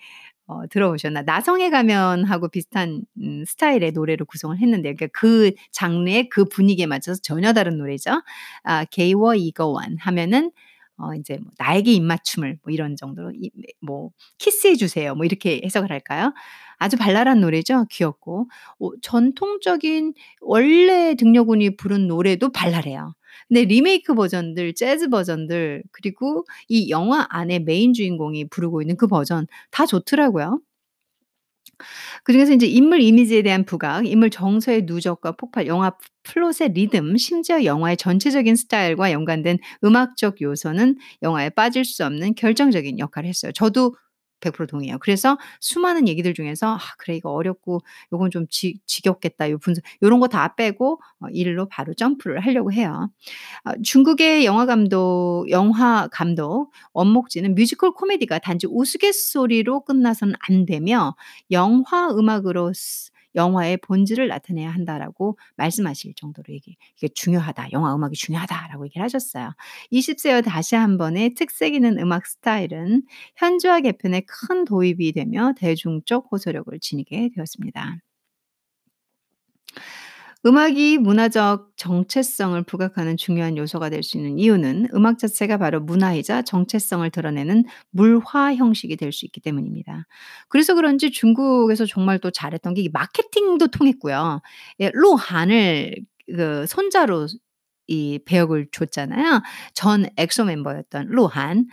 [0.48, 1.22] 어 들어보셨나?
[1.22, 7.20] 나성의 가면 하고 비슷한 음 스타일의 노래로 구성을 했는데 그러니까 그 장르의 그 분위기에 맞춰서
[7.22, 8.22] 전혀 다른 노래죠.
[8.64, 10.51] 아 게이워 이거원 하면은
[11.03, 16.32] 어 인제 뭐 나에게 입맞춤을 뭐 이런 정도로 이네뭐 키스해 주세요 뭐 이렇게 해석을 할까요?
[16.78, 17.86] 아주 발랄한 노래죠.
[17.90, 18.48] 귀엽고.
[18.80, 23.14] 어 전통적인 원래 등려군이 부른 노래도 발랄해요.
[23.48, 29.46] 근데 리메이크 버전들 재즈 버전들 그리고 이 영화 안에 메인 주인공이 부르고 있는 그 버전
[29.70, 30.61] 다 좋더라고요.
[32.24, 37.64] 그중에서 인제 인물 이미지에 대한 부각, 인물 정서의 누적과 폭발, 영화 프 플롯의 리듬, 심지어
[37.64, 43.53] 영화의 전체적인 스타일과 연관된 음악적 요소는 영화에 빠질 수 없는 결정적인 역할을 했어요.
[43.53, 43.95] 저도
[44.41, 44.99] 100% 동의해요.
[45.01, 47.80] 그래서 수많은 얘기들 중에서 '아 그래 이거 어렵고
[48.12, 53.11] 요건 좀 지 지겹겠다.' 요 분석 요런 거 다 빼고 어1로 바로 점프를 하려고 해요.
[53.64, 61.14] 어 중국의 영화 감독 영화 감독 원목지는 "뮤지컬 코미디가 단지 우스갯소리로 끝나서는 안 되며
[61.51, 67.72] 영화 음악으로 스 영화의 본질을 나타내야 한다."라고 말씀하실 정도로 얘기 "이게 중요하다.
[67.72, 69.53] 영화 음악이 중요하다."라고 얘기를 하셨어요.
[69.91, 73.03] 20 세와 다시 한 번의 특색 있는 음악 스타일은
[73.37, 77.99] 현지화 개편에 큰 도입이 되며 대중적 호소력을 지니게 되었습니다.
[80.47, 87.09] 음악이 문화적 정체성을 부각하는 중요한 요소가 될 수 있는 이유는 음악 자체가 바로 문화이자 정체성을
[87.11, 90.07] 드러내는 물화 형식이 될 수 있기 때문입니다.
[90.49, 94.41] 그래서 그런지 중국에서 정말 또 잘했던 게이 마케팅도 통했고요.
[94.80, 95.95] 예鹿晗을
[96.36, 97.26] 그 손자로
[97.91, 99.43] 이 배역을 줬잖아요.
[99.74, 101.66] 전 엑소 멤버였던鹿晗.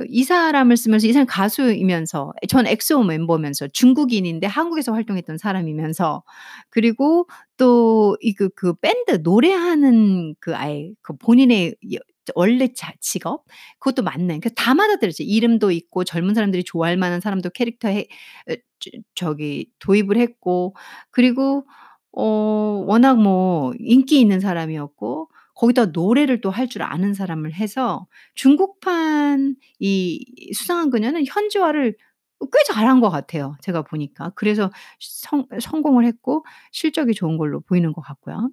[0.00, 6.22] 어이 사람을 쓰면서 이 사람이 가수이면서 전 엑소 멤버면서 중국인인데 한국에서 활동했던 사람이면서
[6.70, 11.98] 그리고 또 이 그 그 밴드 노래하는 그 아예 그 본인의 여
[12.34, 13.44] 원래 자 직업
[13.78, 15.26] 그것도 맞는 그다 맞아들였어요.
[15.28, 18.06] 이름도 있고 젊은 사람들이 좋아할 만한 사람도 캐릭터에
[18.48, 20.74] 어저 저기 도입을 했고
[21.10, 21.64] 그리고
[22.12, 29.56] 어 워낙 뭐 인기 있는 사람이었고 거기다 노래를 또 할 줄 아는 사람을 해서 중국판
[29.80, 30.24] 이
[30.54, 31.96] 수상한 그녀는 현지화를
[32.40, 34.30] 어꽤 잘한 것 같아요 제가 보니까.
[34.36, 38.50] 그래서 성 성공을 했고 실적이 좋은 걸로 보이는 것 같고요.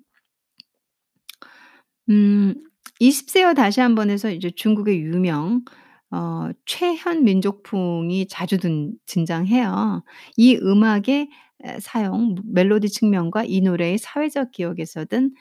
[2.10, 2.56] 음
[3.00, 5.64] 20 세와 다시 한번에서 이제 중국의 유명
[6.12, 10.04] 어 최현 민족풍이 자주 든 등장해요.
[10.38, 11.30] 이 음악의
[11.64, 15.32] 에 사용 멜로디 측면과 이 노래의 사회적 기억에서든 어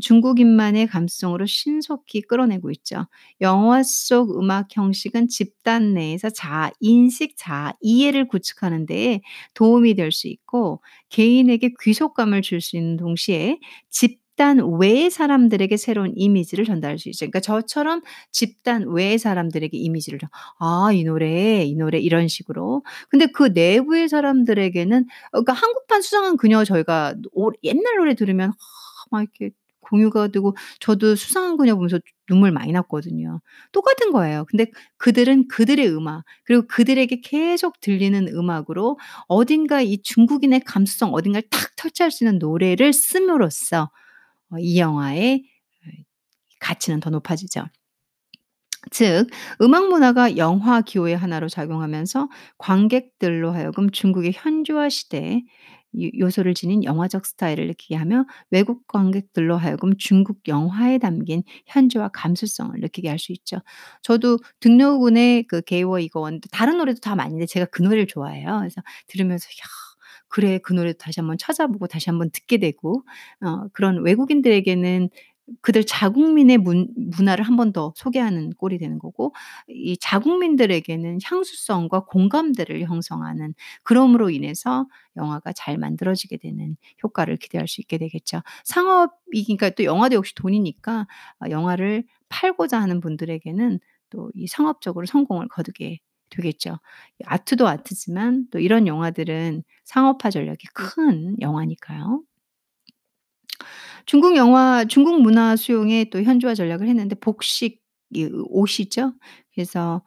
[0.00, 3.06] 중국인만의 감수성으로 신속히 끌어내고 있죠.
[3.40, 9.20] 영화 속 음악 형식은 집단 내에서 자아 인식, 자아 이해를 구축하는 데에
[9.54, 13.58] 도움이 될 수 있고 개인에게 귀속감을 줄 수 있는 동시에
[13.90, 17.20] 집단 외의 사람들에게 새로운 이미지를 전달할 수 있죠.
[17.26, 20.28] 그러니까 저처럼 집단 외의 사람들에게 이미지를 좀
[20.60, 22.82] '아 이 노래, 이 노래.' 이런 식으로.
[23.10, 28.52] 근데 그 내부의 사람들에게는 어 그러니까 한국판 수상한 그녀 저희가 오 옛날 노래 들으면
[29.10, 29.54] 막 이렇게
[29.90, 33.40] 공유가 되고 저도 수상한 그녀 보면서 눈물 많이 났거든요.
[33.72, 34.44] 똑같은 거예요.
[34.50, 34.66] 근데
[34.98, 42.10] 그들은 그들의 음악 그리고 그들에게 계속 들리는 음악으로 어딘가 이 중국인의 감수성 어딘가를 탁 터치할
[42.10, 43.90] 수 있는 노래를 씀으로써
[44.52, 45.44] 어이 영화의
[45.86, 45.90] 어
[46.60, 47.66] 가치는 더 높아지죠.
[48.90, 49.26] 즉
[49.60, 52.28] 음악 문화가 영화 기호의 하나로 작용하면서
[52.58, 55.42] 관객들로 하여금 중국의 현지화 시대에
[56.02, 62.78] 요 요소를 지닌 영화적 스타일을 느끼게 하며 외국 관객들로 하여금 중국 영화에 담긴 현지화 감수성을
[62.80, 63.58] 느끼게 할 수 있죠.
[64.02, 68.58] 저도 등려군의 그 게이워 이거원 다른 노래도 다 많은데 제가 그 노래를 좋아해요.
[68.60, 69.66] 그래서 들으면서 '야
[70.28, 73.02] 그래.' 그 노래도 다시 한번 찾아보고 다시 한번 듣게 되고
[73.42, 75.10] 어 그런 외국인들에게는
[75.62, 79.34] 그들 자국민의 문 문화를 한 번 더 소개하는 꼴이 되는 거고
[79.68, 84.86] 이 자국민들에게는 향수성과 공감대를 형성하는 그럼으로 인해서
[85.16, 88.42] 영화가 잘 만들어지게 되는 효과를 기대할 수 있게 되겠죠.
[88.64, 91.06] 상업이 그러니까 또 영화도 역시 돈이니까
[91.44, 93.80] 어 영화를 팔고자 하는 분들에게는
[94.10, 95.98] 또 이 상업적으로 성공을 거두게
[96.30, 96.78] 되겠죠.
[97.26, 102.22] 아트도 아트지만 또 이런 영화들은 상업화 전략이 큰 영화니까요.
[104.06, 107.80] 중국 영화 중국 문화 수용에 또 현지화 전략을 했는데 복식
[108.14, 109.12] 이 옷이죠.
[109.54, 110.02] 그래서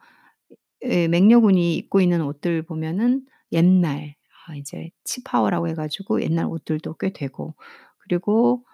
[0.84, 3.22] 예 맥녀군이 입고 있는 옷들 보면은
[3.52, 4.14] 옛날
[4.48, 7.54] 아 이제 치파오라고 해 가지고 옛날 옷들도 꽤 되고
[8.00, 8.64] 그리고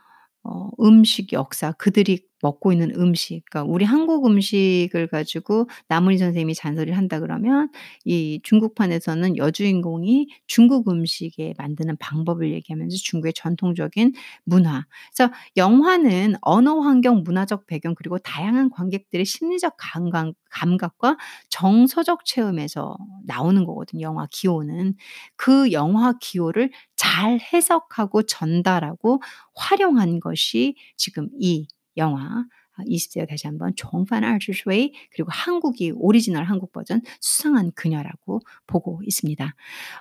[0.44, 6.96] 어 음식 역사 그들이 먹고 있는 음식 그러니까 우리 한국 음식을 가지고 나문희 선생님이 잔소리를
[6.96, 7.70] 한다 그러면
[8.04, 14.12] 이 중국판에서는 여주인공이 중국 음식에 만드는 방법을 얘기하면서 중국의 전통적인
[14.44, 14.84] 문화
[15.16, 21.16] 그래서 영화는 언어 환경, 문화적 배경 그리고 다양한 관객들의 심리적 감각 감각과
[21.50, 24.94] 정서적 체험에서 나오는 거거든요 영화 기호는.
[25.36, 29.20] 그 영화 기호를 잘 해석하고 전달하고
[29.54, 31.66] 활용한 것이 지금 이
[31.98, 32.44] 영화
[32.78, 39.54] 아, 20세에 다시 한번 重返二十岁 그리고 한국이 오리지널 한국 버전 수상한 그녀라고 보고 있습니다.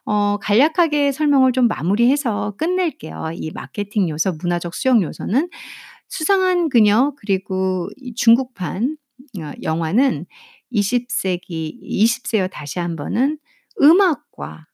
[0.05, 3.31] 어, 간략하게 설명을 좀 마무리해서 끝낼게요.
[3.33, 5.49] 이 마케팅 요소, 문화적 수용 요소는
[6.07, 8.97] 수상한 그녀 그리고 중국판
[9.39, 10.25] 어, 영화는
[10.71, 13.39] 20세기 20세여 다시 한번은
[13.81, 14.66] 음악과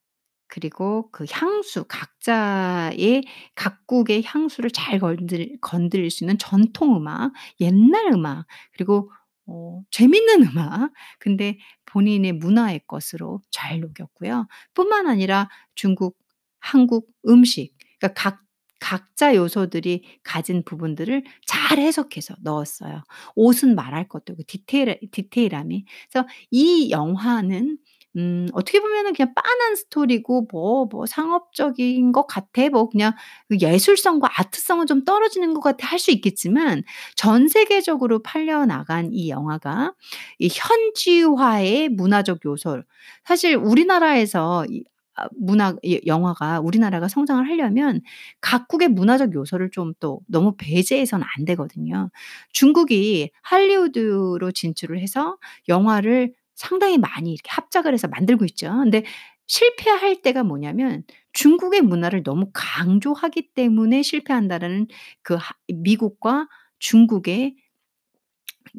[0.54, 3.24] 그리고 그 향수 각자의
[3.56, 9.12] 각국의 향수를 잘 건들 건드릴 수 있는 전통 음악, 옛날 음악 그리고
[9.48, 14.48] 어 재밌는 음악 근데 본인의 문화의 것으로 잘 녹였고요.
[14.76, 16.18] 뿐만 아니라 중국,
[16.60, 18.40] 한국 음식 그러니까 각
[18.80, 23.02] 각자 요소들이 가진 부분들을 잘 해석해서 넣었어요.
[23.36, 25.86] 옷은 말할 것도 없고 디테일 디테일함이.
[26.12, 27.78] 그래서 이 영화는
[28.16, 32.70] 음 어떻게 보면은 그냥 빤한 스토리고 뭐 뭐 상업적인 것 같아.
[32.70, 33.14] 뭐 그냥
[33.50, 36.84] 그 예술성과 아트성은 좀 떨어지는 것 같아 할 수 있겠지만
[37.16, 39.94] 전 세계적으로 팔려 나간 이 영화가
[40.40, 42.84] 이 현지화의 문화적 요소를
[43.26, 48.02] 사실 우리나라에서 이아 문화 이 영화가 우리나라가 성장을 하려면
[48.42, 52.10] 각국의 문화적 요소를 좀 또 너무 배제해서는 안 되거든요.
[52.52, 55.38] 중국이 할리우드로 진출을 해서
[55.70, 58.68] 영화를 상당히 많이 이렇게 합작을 해서 만들고 있죠.
[58.84, 59.04] 근데
[59.48, 64.88] 실패할 때가 뭐냐면 중국의 문화를 너무 강조하기 때문에 실패한다라는
[65.24, 66.48] 그하 미국과
[66.80, 67.56] 중국의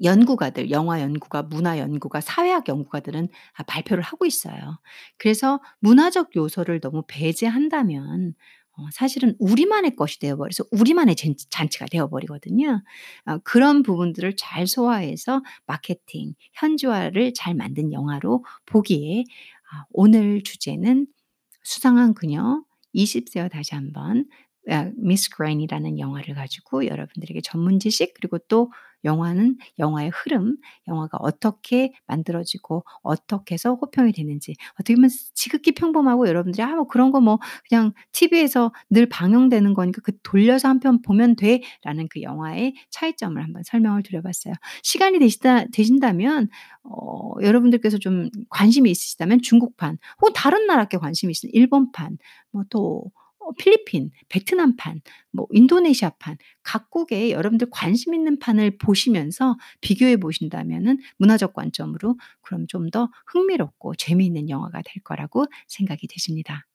[0.03, 4.79] 연구가들, 영화 연구가, 문화 연구가, 사회학 연구가들은 아 발표를 하고 있어요.
[5.19, 8.35] 그래서 문화적 요소를 너무 배제한다면
[8.77, 11.15] 어 사실은 우리만의 것이 되어 버려서 우리만의
[11.51, 12.83] 잔치가 되어 버리거든요.
[13.27, 19.25] 어 그런 부분들을 잘 소화해서 마케팅, 현지화를 잘 만든 영화로 보기에
[19.73, 21.07] 아 오늘 주제는
[21.63, 22.63] 수상한 그녀,
[22.93, 24.27] 20 세요 다시 한번
[24.69, 28.73] 아 미스 그레인이라는 영화를 가지고 여러분들에게 전문 지식 그리고 또
[29.05, 30.57] 영화는 영화의 흐름,
[30.89, 37.11] 영화가 어떻게 만들어지고 어떻게 해서 호평이 되는지 어떻게 보면 지극히 평범하고 여러분들이 '아 뭐 그런
[37.13, 37.39] 거 뭐
[37.69, 43.63] 그냥 TV에서 늘 방영되는 거니까 그 돌려서 한 편 보면 돼.'라는 그 영화의 차이점을 한번
[43.65, 44.55] 설명을 드려 봤어요.
[44.83, 46.49] 시간이 되시다 되신다면
[46.85, 52.19] 어 여러분들께서 좀 관심이 있으시다면 중국판 혹은 다른 나라 께 관심이 있으면 일본판
[52.53, 53.05] 뭐또어
[53.59, 55.01] 필리핀, 베트남판,
[55.33, 63.11] 뭐 인도네시아판 각국의 여러분들 관심 있는 판을 보시면서 비교해 보신다면은 문화적 관점으로 그럼 좀 더
[63.27, 66.67] 흥미롭고 재미있는 영화가 될 거라고 생각이 되십니다.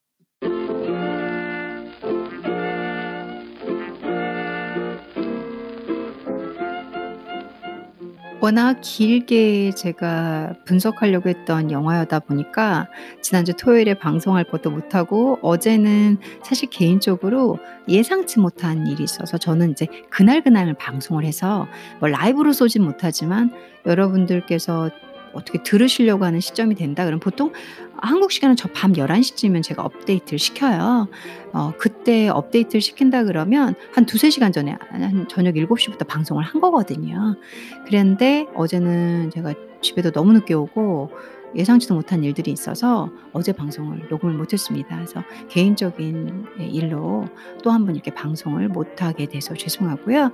[8.41, 12.87] 워낙 길게 제가 분석하려고 했던 영화여다 보니까
[13.21, 17.59] 지난주 토요일에 방송할 것도 못하고 어제는 사실 개인적으로
[17.89, 21.67] 예상치 못한 일이 있어서 저는 인제 그날그날 방송을 해서
[21.99, 23.51] 뭐 라이브로 쏘진 못하지만
[23.85, 24.89] 여러분들께서
[25.33, 27.51] 어떻게 들으시려고 하는 시점이 된다 그러면 보통
[28.01, 31.07] 한국 시간은 저 밤 11 시쯤이면 제가 업데이트를 시켜요.
[31.53, 37.35] 어 그때 업데이트를 시킨다 그러면 한2-3 시간 전에 한 저녁 7 시부터 방송을 한 거거든요.
[37.85, 41.09] 그랬는데 어제는 제가 집에도 너무 늦게 오고
[41.55, 44.95] 예상치도 못한 일들이 있어서 어제 방송을 녹음을 못 했습니다.
[44.95, 47.25] 그래서 개인적인 예 일로
[47.63, 50.31] 또1번 이렇게 방송을 못하게 돼서 죄송하고요.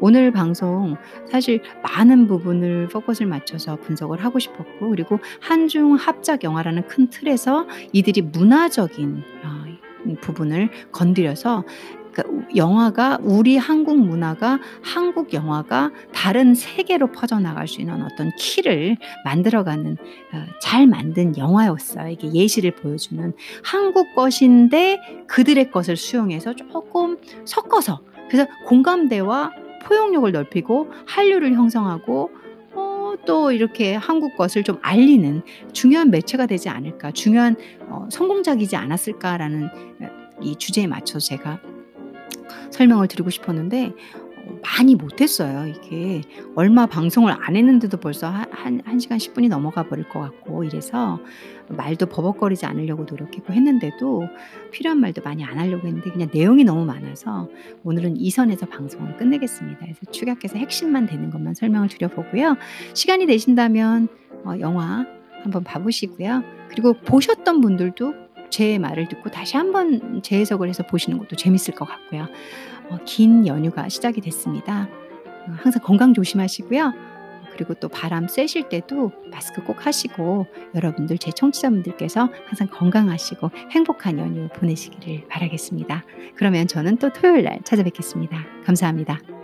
[0.00, 0.96] 오늘 방송
[1.30, 8.22] 사실 많은 부분을 포커스를 맞춰서 분석을 하고 싶었고 그리고 한중 합작 영화라는 큰 틀에서 이들이
[8.22, 11.64] 문화적인 어이 부분을 건드려서
[12.12, 12.24] 그러니까
[12.56, 20.46] 영화가 우리 한국 문화가 한국 영화가 다른 세계로 퍼져나갈 수 있는 어떤 키를 만들어가는 어,
[20.60, 22.08] 잘 만든 영화였어요.
[22.08, 23.32] 이게 예시를 보여주는
[23.62, 29.52] 한국 것인데 그들의 것을 수용해서 조금 섞어서 그래서 공감대와
[29.84, 32.30] 포용력을 넓히고 한류를 형성하고
[32.74, 37.56] 어, 또 이렇게 한국 것을 좀 알리는 중요한 매체가 되지 않을까, 중요한
[37.88, 40.06] 어, 성공작이지 않았을까라는 어,
[40.42, 41.60] 이 주제에 맞춰서 제가
[42.70, 43.92] 설명을 드리고 싶었는데
[44.36, 45.66] 어, 많이 못했어요.
[45.66, 46.22] 이게
[46.54, 51.20] 얼마 방송을 안 했는데도 벌써 한, 한, 1시간 10분이 넘어가 버릴 것 같고 이래서
[51.68, 54.22] 말도 버벅거리지 않으려고 노력했고 했는데도
[54.70, 57.48] 필요한 말도 많이 안 하려고 했는데 그냥 내용이 너무 많아서
[57.84, 59.80] 오늘은 이 선에서 방송을 끝내겠습니다.
[59.80, 62.56] 그래서 축약해서 핵심만 되는 것만 설명을 드려보고요.
[62.94, 64.08] 시간이 되신다면
[64.44, 65.06] 어, 영화
[65.42, 66.42] 한번 봐보시고요.
[66.68, 72.28] 그리고 보셨던 분들도 제 말을 듣고 다시 한번 재해석을 해서 보시는 것도 재밌을 것 같고요.
[72.90, 74.88] 어, 긴 연휴가 시작이 됐습니다.
[75.46, 76.92] 어, 항상 건강 조심하시고요.
[77.52, 80.46] 그리고 또 바람 쐬실 때도 마스크 꼭 하시고
[80.76, 86.04] 여러분들 제 청취자분들께서 항상 건강하시고 행복한 연휴 보내시기를 바라겠습니다.
[86.36, 88.38] 그러면 저는 또 토요일 날 찾아뵙겠습니다.
[88.64, 89.37] 감사합니다.